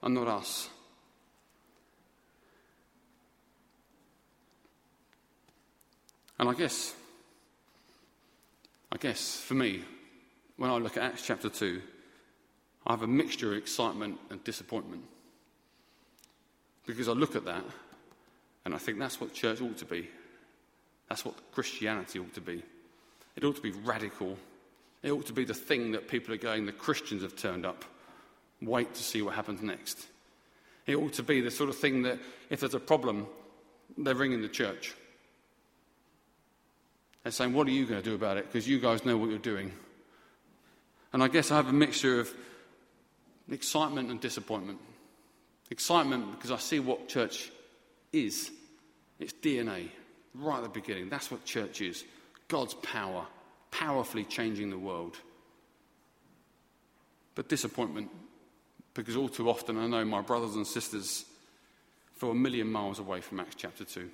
and 0.02 0.14
not 0.14 0.28
us. 0.28 0.68
And 6.38 6.48
I 6.48 6.54
guess, 6.54 6.94
I 8.92 8.96
guess 8.96 9.40
for 9.40 9.54
me, 9.54 9.82
when 10.56 10.70
I 10.70 10.76
look 10.76 10.96
at 10.96 11.02
Acts 11.02 11.26
chapter 11.26 11.48
2, 11.48 11.82
I 12.88 12.92
have 12.92 13.02
a 13.02 13.06
mixture 13.06 13.52
of 13.52 13.58
excitement 13.58 14.18
and 14.30 14.42
disappointment. 14.42 15.02
Because 16.86 17.06
I 17.06 17.12
look 17.12 17.36
at 17.36 17.44
that 17.44 17.64
and 18.64 18.74
I 18.74 18.78
think 18.78 18.98
that's 18.98 19.20
what 19.20 19.34
church 19.34 19.60
ought 19.60 19.76
to 19.78 19.84
be. 19.84 20.08
That's 21.08 21.24
what 21.24 21.34
Christianity 21.52 22.18
ought 22.18 22.34
to 22.34 22.40
be. 22.40 22.62
It 23.36 23.44
ought 23.44 23.56
to 23.56 23.62
be 23.62 23.72
radical. 23.72 24.38
It 25.02 25.10
ought 25.10 25.26
to 25.26 25.32
be 25.34 25.44
the 25.44 25.54
thing 25.54 25.92
that 25.92 26.08
people 26.08 26.32
are 26.34 26.38
going, 26.38 26.64
the 26.64 26.72
Christians 26.72 27.22
have 27.22 27.36
turned 27.36 27.66
up. 27.66 27.84
Wait 28.62 28.94
to 28.94 29.02
see 29.02 29.22
what 29.22 29.34
happens 29.34 29.62
next. 29.62 30.06
It 30.86 30.96
ought 30.96 31.12
to 31.14 31.22
be 31.22 31.40
the 31.42 31.50
sort 31.50 31.68
of 31.68 31.76
thing 31.76 32.02
that 32.02 32.18
if 32.48 32.60
there's 32.60 32.74
a 32.74 32.80
problem, 32.80 33.26
they're 33.96 34.14
ringing 34.14 34.42
the 34.42 34.48
church. 34.48 34.94
They're 37.22 37.32
saying, 37.32 37.52
What 37.52 37.66
are 37.66 37.70
you 37.70 37.86
going 37.86 38.02
to 38.02 38.08
do 38.08 38.14
about 38.14 38.38
it? 38.38 38.46
Because 38.46 38.66
you 38.66 38.80
guys 38.80 39.04
know 39.04 39.16
what 39.18 39.28
you're 39.28 39.38
doing. 39.38 39.72
And 41.12 41.22
I 41.22 41.28
guess 41.28 41.50
I 41.50 41.56
have 41.56 41.68
a 41.68 41.72
mixture 41.72 42.20
of 42.20 42.34
excitement 43.50 44.10
and 44.10 44.20
disappointment. 44.20 44.78
Excitement 45.70 46.32
because 46.32 46.50
I 46.50 46.58
see 46.58 46.80
what 46.80 47.08
church 47.08 47.50
is. 48.12 48.50
It's 49.18 49.32
DNA, 49.32 49.88
right 50.34 50.58
at 50.58 50.62
the 50.62 50.68
beginning. 50.68 51.08
That's 51.08 51.30
what 51.30 51.44
church 51.44 51.80
is 51.80 52.04
God's 52.48 52.74
power, 52.74 53.26
powerfully 53.70 54.24
changing 54.24 54.70
the 54.70 54.78
world. 54.78 55.16
But 57.34 57.48
disappointment 57.48 58.10
because 58.94 59.16
all 59.16 59.28
too 59.28 59.48
often 59.48 59.78
I 59.78 59.86
know 59.86 60.04
my 60.04 60.20
brothers 60.20 60.56
and 60.56 60.66
sisters 60.66 61.24
feel 62.16 62.32
a 62.32 62.34
million 62.34 62.70
miles 62.70 62.98
away 62.98 63.20
from 63.20 63.38
Acts 63.38 63.54
chapter 63.56 63.84
2. 63.84 64.10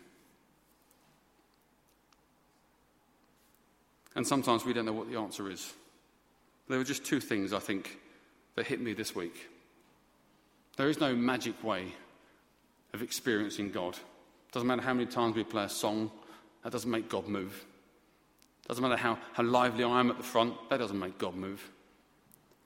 And 4.17 4.27
sometimes 4.27 4.65
we 4.65 4.73
don't 4.73 4.85
know 4.85 4.93
what 4.93 5.11
the 5.11 5.19
answer 5.19 5.51
is. 5.51 5.73
There 6.69 6.79
are 6.79 6.85
just 6.85 7.05
two 7.05 7.21
things 7.21 7.53
I 7.53 7.59
think 7.59 7.99
that 8.55 8.67
hit 8.67 8.81
me 8.81 8.93
this 8.93 9.15
week. 9.15 9.49
There 10.77 10.89
is 10.89 11.01
no 11.01 11.15
magic 11.15 11.63
way 11.63 11.93
of 12.93 13.03
experiencing 13.03 13.71
God. 13.71 13.97
Doesn't 14.53 14.67
matter 14.67 14.83
how 14.83 14.95
many 14.95 15.07
times 15.07 15.37
we 15.37 15.45
play 15.45 15.65
a 15.65 15.69
song, 15.69 16.11
that 16.63 16.73
doesn't 16.73 16.91
make 16.91 17.09
God 17.09 17.29
move. 17.29 17.65
Doesn't 18.69 18.83
matter 18.83 18.97
how, 18.97 19.19
how 19.33 19.43
lively 19.43 19.85
I 19.85 20.01
am 20.01 20.11
at 20.11 20.17
the 20.17 20.23
front, 20.23 20.55
that 20.71 20.79
doesn't 20.79 20.99
make 20.99 21.19
God 21.19 21.35
move. 21.35 21.71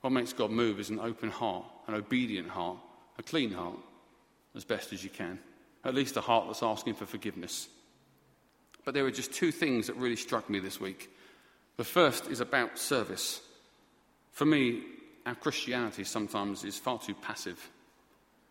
What 0.01 0.13
makes 0.13 0.31
God 0.31 0.51
move 0.51 0.79
is 0.79 0.89
an 0.89 0.99
open 0.99 1.29
heart, 1.29 1.65
an 1.87 1.95
obedient 1.95 2.49
heart, 2.49 2.77
a 3.17 3.23
clean 3.23 3.51
heart, 3.51 3.77
as 4.55 4.63
best 4.63 4.93
as 4.93 5.03
you 5.03 5.09
can. 5.09 5.39
At 5.83 5.95
least 5.95 6.17
a 6.17 6.21
heart 6.21 6.45
that's 6.47 6.63
asking 6.63 6.95
for 6.95 7.05
forgiveness. 7.05 7.67
But 8.85 8.93
there 8.93 9.03
were 9.03 9.11
just 9.11 9.33
two 9.33 9.51
things 9.51 9.87
that 9.87 9.97
really 9.97 10.15
struck 10.15 10.49
me 10.49 10.59
this 10.59 10.79
week. 10.79 11.09
The 11.77 11.83
first 11.83 12.27
is 12.27 12.39
about 12.39 12.77
service. 12.77 13.41
For 14.31 14.45
me, 14.45 14.83
our 15.29 15.35
Christianity 15.35 16.03
sometimes 16.03 16.63
is 16.63 16.79
far 16.79 16.97
too 16.97 17.13
passive. 17.13 17.69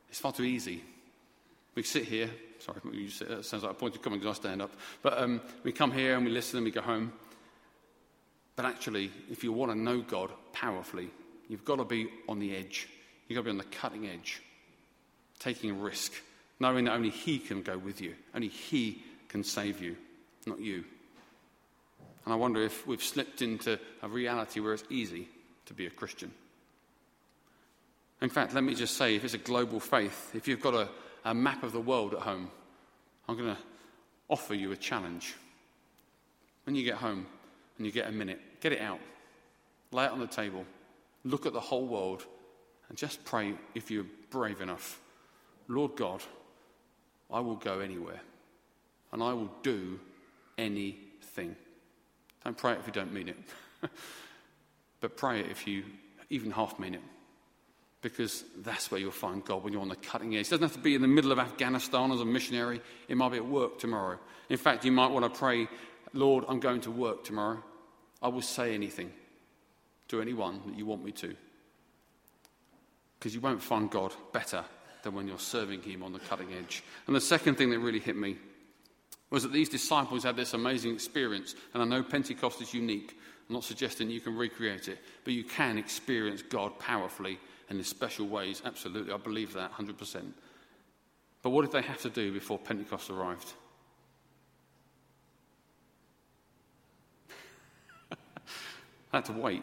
It's 0.09 0.21
far 0.21 0.33
too 0.33 0.45
easy. 0.45 0.85
We 1.75 1.83
sit 1.83 2.05
here, 2.05 2.31
Sorry, 2.61 2.79
say, 3.09 3.25
that 3.27 3.45
sounds 3.45 3.65
like 3.65 3.73
a 3.73 3.75
pointed 3.75 4.01
comment 4.01 4.23
because 4.23 4.39
I 4.39 4.43
stand 4.43 4.63
up. 4.63 4.71
But 5.03 5.19
um, 5.19 5.41
we 5.65 5.73
come 5.73 5.91
here 5.91 6.15
and 6.15 6.25
we 6.25 6.31
listen 6.31 6.59
and 6.59 6.65
we 6.65 6.71
go 6.71 6.81
home. 6.81 7.13
But 8.55 8.65
actually, 8.65 9.11
if 9.29 9.43
you 9.43 9.53
want 9.53 9.73
to 9.73 9.79
know 9.79 10.01
God 10.03 10.31
powerfully, 10.53 11.11
you've 11.49 11.65
got 11.65 11.77
to 11.77 11.85
be 11.85 12.09
on 12.29 12.39
the 12.39 12.55
edge. 12.55 12.89
You've 13.27 13.37
got 13.37 13.41
to 13.41 13.45
be 13.47 13.51
on 13.51 13.59
the 13.59 13.77
cutting 13.77 14.07
edge, 14.07 14.41
taking 15.41 15.81
risk, 15.81 16.13
knowing 16.61 16.85
that 16.85 16.95
only 16.95 17.11
He 17.11 17.41
can 17.41 17.63
go 17.63 17.77
with 17.77 18.01
you, 18.01 18.15
only 18.37 18.49
He 18.49 19.03
can 19.29 19.43
save 19.43 19.83
you, 19.83 19.97
not 20.47 20.61
you. 20.61 20.85
And 22.25 22.33
I 22.33 22.37
wonder 22.37 22.63
if 22.63 22.87
we've 22.87 23.03
slipped 23.03 23.43
into 23.43 23.81
a 24.01 24.09
reality 24.09 24.61
where 24.61 24.75
it's 24.75 24.85
easy 24.91 25.29
to 25.67 25.75
be 25.75 25.87
a 25.87 25.91
Christian. 25.91 26.31
In 28.21 28.29
fact, 28.29 28.55
let 28.55 28.65
me 28.65 28.75
just 28.75 28.97
say 28.97 29.15
if 29.15 29.25
it's 29.25 29.35
a 29.35 29.39
global 29.39 29.81
faith, 29.81 30.35
if 30.35 30.49
you've 30.49 30.61
got 30.61 30.75
a, 30.75 30.89
a 31.25 31.35
map 31.35 31.63
of 31.63 31.73
the 31.73 31.81
world 31.81 32.15
at 32.15 32.21
home, 32.21 32.51
I'm 33.29 33.37
going 33.37 33.55
to 33.55 33.63
offer 34.29 34.55
you 34.55 34.73
a 34.73 34.77
challenge. 34.77 35.35
When 36.65 36.75
you 36.75 36.85
get 36.85 36.97
home 36.97 37.27
and 37.77 37.87
you 37.87 37.93
get 37.93 38.09
a 38.09 38.13
minute, 38.13 38.41
get 38.61 38.73
it 38.73 38.81
out, 38.81 39.01
lay 39.93 40.05
it 40.05 40.11
on 40.11 40.21
the 40.21 40.27
table, 40.27 40.65
look 41.25 41.47
at 41.47 41.53
the 41.53 41.61
whole 41.61 41.87
world, 41.87 42.25
and 42.89 42.99
just 42.99 43.25
pray 43.25 43.55
if 43.75 43.91
you're 43.91 44.07
brave 44.31 44.61
enough 44.61 45.01
Lord 45.69 45.97
God, 45.97 46.23
I 47.31 47.41
will 47.41 47.57
go 47.57 47.81
anywhere 47.81 48.21
and 49.13 49.23
I 49.23 49.35
will 49.35 49.51
do 49.63 50.01
anything. 50.57 51.55
Don't 52.43 52.57
pray 52.57 52.73
it 52.73 52.79
if 52.79 52.87
you 52.87 52.93
don't 52.93 53.13
mean 53.13 53.29
it, 53.29 53.37
but 55.01 55.17
pray 55.17 55.41
it 55.41 55.51
if 55.51 55.67
you 55.67 55.85
even 56.31 56.51
half 56.51 56.79
mean 56.79 56.95
it 56.95 57.03
because 58.01 58.45
that's 58.59 58.91
where 58.91 59.01
you'll 59.01 59.11
find 59.11 59.45
God 59.45 59.65
when 59.65 59.73
you're 59.73 59.83
on 59.83 59.89
the 59.89 59.97
cutting 59.97 60.37
edge. 60.37 60.47
It 60.47 60.51
doesn't 60.51 60.63
have 60.63 60.73
to 60.75 60.79
be 60.79 60.95
in 60.95 61.03
the 61.03 61.09
middle 61.09 61.33
of 61.33 61.39
Afghanistan 61.39 62.13
as 62.13 62.21
a 62.21 62.25
missionary, 62.25 62.81
it 63.09 63.17
might 63.17 63.33
be 63.33 63.39
at 63.39 63.47
work 63.47 63.79
tomorrow. 63.79 64.19
In 64.49 64.57
fact, 64.57 64.85
you 64.85 64.93
might 64.93 65.11
want 65.11 65.33
to 65.33 65.39
pray, 65.39 65.69
Lord, 66.13 66.45
I'm 66.49 66.61
going 66.61 66.81
to 66.83 66.91
work 66.91 67.25
tomorrow. 67.25 67.63
I 68.23 68.29
will 68.29 68.43
say 68.43 68.75
anything 68.75 69.13
to 70.09 70.21
anyone 70.21 70.61
that 70.67 70.77
you 70.77 70.87
want 70.87 71.05
me 71.05 71.13
to. 71.13 71.35
Because 73.19 73.35
you 73.35 73.41
won't 73.41 73.63
find 73.63 73.91
God 73.91 74.15
better 74.33 74.65
than 75.03 75.15
when 75.15 75.29
you're 75.29 75.39
serving 75.39 75.83
Him 75.83 76.03
on 76.03 76.13
the 76.13 76.19
cutting 76.21 76.53
edge. 76.55 76.83
And 77.07 77.17
the 77.17 77.21
second 77.21 77.57
thing 77.57 77.71
that 77.71 77.79
really 77.81 78.01
hit 78.01 78.17
me 78.17 78.37
was 79.31 79.43
that 79.43 79.53
these 79.53 79.69
disciples 79.69 80.25
had 80.25 80.37
this 80.37 80.55
amazing 80.55 80.95
experience. 80.95 81.55
And 81.75 81.83
I 81.83 81.87
know 81.87 82.03
Pentecost 82.03 82.63
is 82.63 82.73
unique. 82.73 83.19
I'm 83.49 83.55
not 83.55 83.65
suggesting 83.65 84.11
you 84.11 84.21
can 84.21 84.37
recreate 84.37 84.89
it, 84.89 84.99
but 85.25 85.35
you 85.35 85.45
can 85.45 85.79
experience 85.79 86.43
God 86.43 86.79
powerfully 86.79 87.39
and 87.69 87.79
in 87.79 87.85
special 87.85 88.27
ways. 88.27 88.63
Absolutely, 88.65 89.13
I 89.13 89.17
believe 89.17 89.53
that 89.55 89.73
100%. 89.73 90.23
But 91.43 91.51
what 91.51 91.63
did 91.63 91.73
they 91.73 91.87
have 91.87 92.01
to 92.03 92.11
do 92.11 92.33
before 92.33 92.59
Pentecost 92.59 93.11
arrived? 93.11 93.53
they 98.11 98.17
had 99.13 99.25
to 99.27 99.33
wait. 99.33 99.63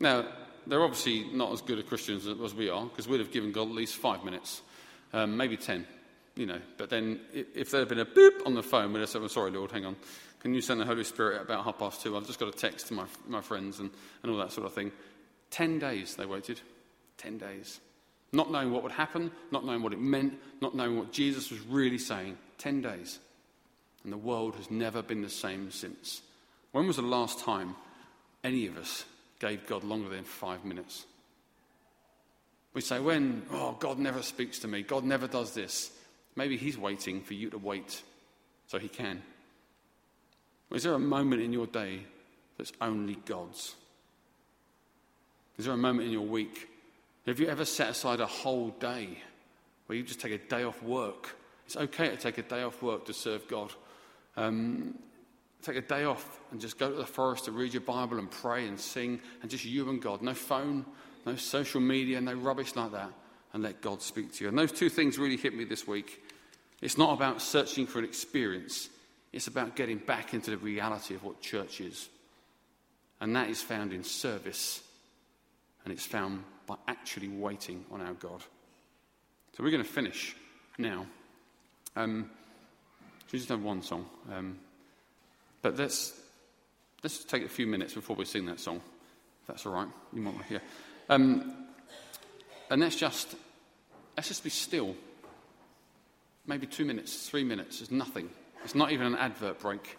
Now, 0.00 0.26
they're 0.66 0.82
obviously 0.82 1.24
not 1.32 1.52
as 1.52 1.60
good 1.60 1.78
a 1.78 1.82
Christians 1.82 2.26
as 2.26 2.54
we 2.54 2.68
are, 2.70 2.84
because 2.84 3.08
we'd 3.08 3.20
have 3.20 3.32
given 3.32 3.52
God 3.52 3.68
at 3.68 3.74
least 3.74 3.96
five 3.96 4.24
minutes, 4.24 4.62
um, 5.12 5.36
maybe 5.36 5.56
ten, 5.56 5.86
you 6.36 6.46
know. 6.46 6.60
But 6.78 6.90
then 6.90 7.20
if 7.32 7.70
there 7.70 7.80
had 7.80 7.88
been 7.88 8.00
a 8.00 8.06
boop 8.06 8.46
on 8.46 8.54
the 8.54 8.62
phone, 8.62 8.92
we'd 8.92 9.00
have 9.00 9.08
said, 9.08 9.20
well, 9.20 9.28
sorry, 9.28 9.50
Lord, 9.50 9.72
hang 9.72 9.84
on. 9.84 9.96
Can 10.40 10.54
you 10.54 10.60
send 10.60 10.80
the 10.80 10.84
Holy 10.84 11.04
Spirit 11.04 11.36
at 11.36 11.42
about 11.42 11.64
half 11.64 11.78
past 11.78 12.02
two? 12.02 12.16
I've 12.16 12.26
just 12.26 12.38
got 12.38 12.48
a 12.48 12.56
text 12.56 12.88
to 12.88 12.94
my, 12.94 13.04
my 13.26 13.40
friends 13.40 13.80
and, 13.80 13.90
and 14.22 14.32
all 14.32 14.38
that 14.38 14.52
sort 14.52 14.66
of 14.66 14.74
thing. 14.74 14.92
Ten 15.54 15.78
days 15.78 16.16
they 16.16 16.26
waited. 16.26 16.60
Ten 17.16 17.38
days. 17.38 17.78
Not 18.32 18.50
knowing 18.50 18.72
what 18.72 18.82
would 18.82 18.90
happen, 18.90 19.30
not 19.52 19.64
knowing 19.64 19.84
what 19.84 19.92
it 19.92 20.00
meant, 20.00 20.34
not 20.60 20.74
knowing 20.74 20.98
what 20.98 21.12
Jesus 21.12 21.48
was 21.48 21.60
really 21.60 21.96
saying. 21.96 22.36
Ten 22.58 22.82
days. 22.82 23.20
And 24.02 24.12
the 24.12 24.16
world 24.16 24.56
has 24.56 24.68
never 24.68 25.00
been 25.00 25.22
the 25.22 25.30
same 25.30 25.70
since. 25.70 26.22
When 26.72 26.88
was 26.88 26.96
the 26.96 27.02
last 27.02 27.38
time 27.38 27.76
any 28.42 28.66
of 28.66 28.76
us 28.76 29.04
gave 29.38 29.64
God 29.68 29.84
longer 29.84 30.08
than 30.08 30.24
five 30.24 30.64
minutes? 30.64 31.06
We 32.72 32.80
say, 32.80 32.98
when, 32.98 33.46
oh, 33.52 33.76
God 33.78 34.00
never 34.00 34.22
speaks 34.22 34.58
to 34.58 34.66
me, 34.66 34.82
God 34.82 35.04
never 35.04 35.28
does 35.28 35.54
this. 35.54 35.92
Maybe 36.34 36.56
He's 36.56 36.76
waiting 36.76 37.20
for 37.20 37.34
you 37.34 37.50
to 37.50 37.58
wait 37.58 38.02
so 38.66 38.80
He 38.80 38.88
can. 38.88 39.22
Is 40.72 40.82
there 40.82 40.94
a 40.94 40.98
moment 40.98 41.42
in 41.42 41.52
your 41.52 41.68
day 41.68 42.00
that's 42.58 42.72
only 42.80 43.14
God's? 43.24 43.76
Is 45.58 45.66
there 45.66 45.74
a 45.74 45.78
moment 45.78 46.06
in 46.06 46.12
your 46.12 46.26
week? 46.26 46.68
Have 47.26 47.38
you 47.38 47.48
ever 47.48 47.64
set 47.64 47.88
aside 47.88 48.20
a 48.20 48.26
whole 48.26 48.70
day 48.70 49.18
where 49.86 49.96
you 49.96 50.02
just 50.02 50.20
take 50.20 50.32
a 50.32 50.38
day 50.38 50.64
off 50.64 50.82
work? 50.82 51.36
It's 51.66 51.76
okay 51.76 52.08
to 52.08 52.16
take 52.16 52.38
a 52.38 52.42
day 52.42 52.62
off 52.62 52.82
work 52.82 53.06
to 53.06 53.14
serve 53.14 53.46
God. 53.48 53.72
Um, 54.36 54.98
take 55.62 55.76
a 55.76 55.80
day 55.80 56.04
off 56.04 56.40
and 56.50 56.60
just 56.60 56.78
go 56.78 56.90
to 56.90 56.96
the 56.96 57.06
forest 57.06 57.46
to 57.46 57.52
read 57.52 57.72
your 57.72 57.80
Bible 57.80 58.18
and 58.18 58.30
pray 58.30 58.66
and 58.66 58.78
sing, 58.78 59.20
and 59.42 59.50
just 59.50 59.64
you 59.64 59.88
and 59.88 60.02
God. 60.02 60.22
No 60.22 60.34
phone, 60.34 60.84
no 61.24 61.36
social 61.36 61.80
media, 61.80 62.20
no 62.20 62.34
rubbish 62.34 62.74
like 62.76 62.92
that, 62.92 63.12
and 63.52 63.62
let 63.62 63.80
God 63.80 64.02
speak 64.02 64.34
to 64.34 64.44
you. 64.44 64.48
And 64.48 64.58
those 64.58 64.72
two 64.72 64.90
things 64.90 65.18
really 65.18 65.36
hit 65.36 65.54
me 65.54 65.64
this 65.64 65.86
week. 65.86 66.22
It's 66.82 66.98
not 66.98 67.14
about 67.14 67.40
searching 67.40 67.86
for 67.86 68.00
an 68.00 68.04
experience, 68.04 68.88
it's 69.32 69.46
about 69.46 69.76
getting 69.76 69.98
back 69.98 70.34
into 70.34 70.50
the 70.50 70.58
reality 70.58 71.14
of 71.14 71.24
what 71.24 71.40
church 71.40 71.80
is. 71.80 72.08
And 73.20 73.34
that 73.36 73.48
is 73.48 73.62
found 73.62 73.92
in 73.92 74.04
service 74.04 74.82
and 75.84 75.92
it's 75.92 76.06
found 76.06 76.42
by 76.66 76.76
actually 76.88 77.28
waiting 77.28 77.84
on 77.90 78.00
our 78.00 78.14
God. 78.14 78.42
So 79.56 79.62
we're 79.62 79.70
going 79.70 79.82
to 79.84 79.88
finish 79.88 80.34
now. 80.78 81.06
Um, 81.94 82.30
we 83.32 83.38
just 83.38 83.50
have 83.50 83.62
one 83.62 83.82
song. 83.82 84.06
Um, 84.32 84.58
but 85.60 85.76
let's, 85.76 86.18
let's 87.02 87.24
take 87.24 87.44
a 87.44 87.48
few 87.48 87.66
minutes 87.66 87.94
before 87.94 88.16
we 88.16 88.24
sing 88.24 88.46
that 88.46 88.60
song. 88.60 88.76
If 88.76 89.46
that's 89.48 89.66
all 89.66 89.72
right. 89.72 89.88
You 90.12 90.22
might 90.22 90.34
want 90.34 90.46
to 90.46 90.48
hear. 90.48 90.62
Um, 91.08 91.66
and 92.70 92.80
let's 92.80 92.96
just, 92.96 93.34
let's 94.16 94.28
just 94.28 94.44
be 94.44 94.50
still. 94.50 94.94
Maybe 96.46 96.66
two 96.66 96.84
minutes, 96.84 97.28
three 97.28 97.44
minutes. 97.44 97.80
It's 97.80 97.90
nothing. 97.90 98.30
It's 98.64 98.74
not 98.74 98.92
even 98.92 99.08
an 99.08 99.16
advert 99.16 99.58
break. 99.60 99.98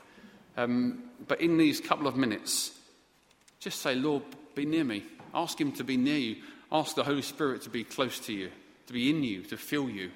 Um, 0.58 1.04
but 1.28 1.42
in 1.42 1.58
these 1.58 1.82
couple 1.82 2.08
of 2.08 2.16
minutes, 2.16 2.72
just 3.60 3.82
say, 3.82 3.96
Lord, 3.96 4.24
be 4.56 4.66
near 4.66 4.84
me. 4.84 5.04
Ask 5.36 5.60
Him 5.60 5.72
to 5.74 5.84
be 5.84 5.98
near 5.98 6.18
you. 6.18 6.36
Ask 6.72 6.96
the 6.96 7.04
Holy 7.04 7.22
Spirit 7.22 7.62
to 7.64 7.70
be 7.70 7.84
close 7.84 8.20
to 8.22 8.34
you, 8.34 8.50
to 8.88 8.94
be 8.94 9.10
in 9.10 9.24
you, 9.24 9.44
to 9.44 9.58
fill 9.58 9.90
you 9.90 10.12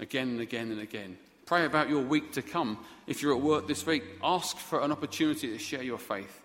again 0.00 0.30
and 0.30 0.40
again 0.40 0.72
and 0.72 0.80
again. 0.80 1.16
Pray 1.46 1.64
about 1.64 1.88
your 1.88 2.00
week 2.00 2.32
to 2.32 2.42
come. 2.42 2.78
If 3.06 3.22
you're 3.22 3.34
at 3.36 3.42
work 3.42 3.68
this 3.68 3.84
week, 3.84 4.02
ask 4.24 4.56
for 4.56 4.80
an 4.80 4.90
opportunity 4.90 5.48
to 5.48 5.58
share 5.58 5.82
your 5.82 5.98
faith. 5.98 6.40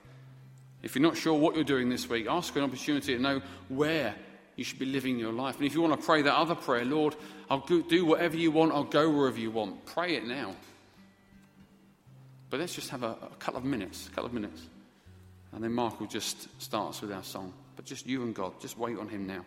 If 0.84 0.96
you're 0.96 1.04
not 1.04 1.18
sure 1.18 1.34
what 1.34 1.56
you're 1.56 1.64
doing 1.64 1.90
this 1.90 2.10
week, 2.10 2.28
ask 2.30 2.54
for 2.54 2.60
an 2.60 2.66
opportunity 2.66 3.16
to 3.16 3.22
know 3.22 3.42
where 3.70 4.16
you 4.56 4.64
should 4.64 4.80
be 4.80 4.86
living 4.86 5.18
your 5.18 5.32
life. 5.32 5.58
And 5.58 5.66
if 5.66 5.74
you 5.74 5.82
want 5.82 6.00
to 6.00 6.06
pray 6.06 6.22
that 6.24 6.36
other 6.36 6.56
prayer, 6.56 6.84
Lord, 6.84 7.16
I'll 7.50 7.66
do 7.66 8.06
whatever 8.06 8.36
you 8.36 8.52
want, 8.52 8.74
I'll 8.74 8.84
go 8.84 9.10
wherever 9.10 9.40
you 9.40 9.52
want, 9.52 9.86
pray 9.86 10.16
it 10.16 10.26
now. 10.26 10.56
But 12.50 12.60
let's 12.60 12.74
just 12.74 12.90
have 12.90 13.04
a, 13.04 13.18
a 13.22 13.36
couple 13.40 13.60
of 13.60 13.66
minutes, 13.66 14.08
a 14.08 14.10
couple 14.10 14.26
of 14.26 14.34
minutes. 14.34 14.62
And 15.52 15.64
then 15.64 15.74
Mark 15.74 16.00
will 16.00 16.08
just 16.08 16.48
start 16.62 17.00
with 17.02 17.12
our 17.12 17.24
song. 17.24 17.54
But 17.78 17.86
just 17.86 18.08
you 18.08 18.24
and 18.24 18.36
God, 18.36 18.60
just 18.60 18.78
wait 18.78 18.98
on 18.98 19.08
Him 19.08 19.26
now. 19.26 19.46